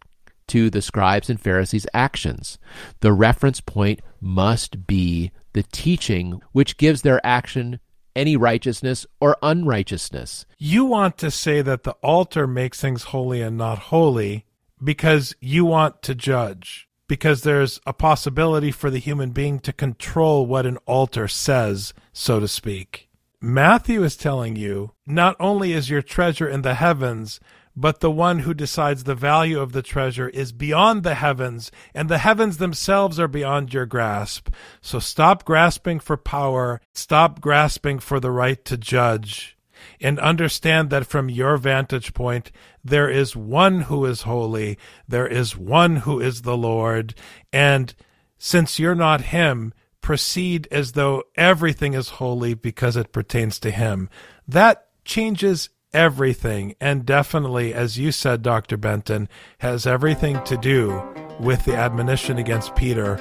to 0.47 0.69
the 0.69 0.81
scribes 0.81 1.29
and 1.29 1.39
Pharisees' 1.39 1.87
actions. 1.93 2.57
The 2.99 3.13
reference 3.13 3.61
point 3.61 4.01
must 4.21 4.87
be 4.87 5.31
the 5.53 5.63
teaching 5.63 6.41
which 6.51 6.77
gives 6.77 7.01
their 7.01 7.25
action 7.25 7.79
any 8.15 8.37
righteousness 8.37 9.05
or 9.19 9.37
unrighteousness. 9.41 10.45
You 10.57 10.85
want 10.85 11.17
to 11.17 11.29
say 11.29 11.61
that 11.61 11.83
the 11.83 11.95
altar 12.03 12.47
makes 12.47 12.79
things 12.79 13.03
holy 13.03 13.41
and 13.41 13.57
not 13.57 13.79
holy 13.79 14.45
because 14.83 15.35
you 15.39 15.65
want 15.65 16.01
to 16.03 16.15
judge 16.15 16.87
because 17.07 17.43
there's 17.43 17.79
a 17.85 17.93
possibility 17.93 18.71
for 18.71 18.89
the 18.89 18.99
human 18.99 19.31
being 19.31 19.59
to 19.59 19.73
control 19.73 20.45
what 20.45 20.65
an 20.65 20.77
altar 20.85 21.27
says, 21.27 21.93
so 22.13 22.39
to 22.39 22.47
speak. 22.47 23.09
Matthew 23.41 24.03
is 24.03 24.17
telling 24.17 24.55
you 24.55 24.91
not 25.05 25.35
only 25.39 25.73
is 25.73 25.89
your 25.89 26.01
treasure 26.01 26.47
in 26.47 26.63
the 26.63 26.73
heavens, 26.75 27.39
but 27.75 27.99
the 27.99 28.11
one 28.11 28.39
who 28.39 28.53
decides 28.53 29.03
the 29.03 29.15
value 29.15 29.59
of 29.59 29.71
the 29.71 29.81
treasure 29.81 30.29
is 30.29 30.51
beyond 30.51 31.03
the 31.03 31.15
heavens, 31.15 31.71
and 31.93 32.09
the 32.09 32.19
heavens 32.19 32.57
themselves 32.57 33.19
are 33.19 33.27
beyond 33.27 33.73
your 33.73 33.85
grasp. 33.85 34.49
So 34.81 34.99
stop 34.99 35.43
grasping 35.43 35.99
for 35.99 36.17
power, 36.17 36.79
stop 36.93 37.41
grasping 37.41 37.99
for 37.99 38.19
the 38.19 38.31
right 38.31 38.63
to 38.65 38.77
judge, 38.77 39.57
and 39.99 40.19
understand 40.19 40.89
that 40.89 41.05
from 41.05 41.29
your 41.29 41.57
vantage 41.57 42.13
point, 42.13 42.51
there 42.83 43.09
is 43.09 43.35
one 43.35 43.81
who 43.81 44.05
is 44.05 44.21
holy, 44.21 44.77
there 45.07 45.27
is 45.27 45.57
one 45.57 45.97
who 45.97 46.19
is 46.19 46.43
the 46.43 46.57
Lord, 46.57 47.13
and 47.51 47.93
since 48.37 48.79
you're 48.79 48.95
not 48.95 49.21
him, 49.21 49.73
proceed 50.01 50.67
as 50.69 50.91
though 50.91 51.23
everything 51.35 51.93
is 51.93 52.09
holy 52.09 52.53
because 52.53 52.95
it 52.95 53.11
pertains 53.11 53.59
to 53.59 53.71
him. 53.71 54.09
That 54.47 54.87
changes 55.03 55.69
everything, 55.95 56.75
and 56.79 57.05
definitely, 57.05 57.73
as 57.73 57.97
you 57.97 58.11
said, 58.11 58.41
Dr. 58.41 58.77
Benton, 58.77 59.29
has 59.59 59.87
everything 59.87 60.43
to 60.43 60.57
do 60.57 61.01
with 61.39 61.65
the 61.65 61.75
admonition 61.75 62.37
against 62.37 62.75
Peter 62.75 63.17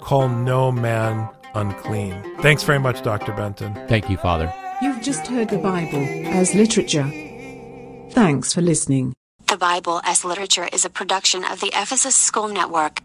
call 0.00 0.28
no 0.28 0.70
man 0.70 1.28
unclean. 1.54 2.14
Thanks 2.40 2.62
very 2.62 2.78
much, 2.78 3.02
Dr. 3.02 3.32
Benton. 3.32 3.74
Thank 3.88 4.08
you, 4.08 4.16
Father. 4.16 4.52
You've 4.80 5.02
just 5.02 5.26
heard 5.26 5.48
the 5.48 5.58
Bible 5.58 6.06
as 6.28 6.54
literature. 6.54 7.10
Thanks 8.10 8.54
for 8.54 8.60
listening. 8.60 9.14
The 9.48 9.56
Bible 9.56 10.02
as 10.04 10.24
Literature 10.24 10.68
is 10.72 10.84
a 10.84 10.90
production 10.90 11.42
of 11.42 11.60
the 11.60 11.72
Ephesus 11.74 12.14
School 12.14 12.48
Network. 12.48 13.00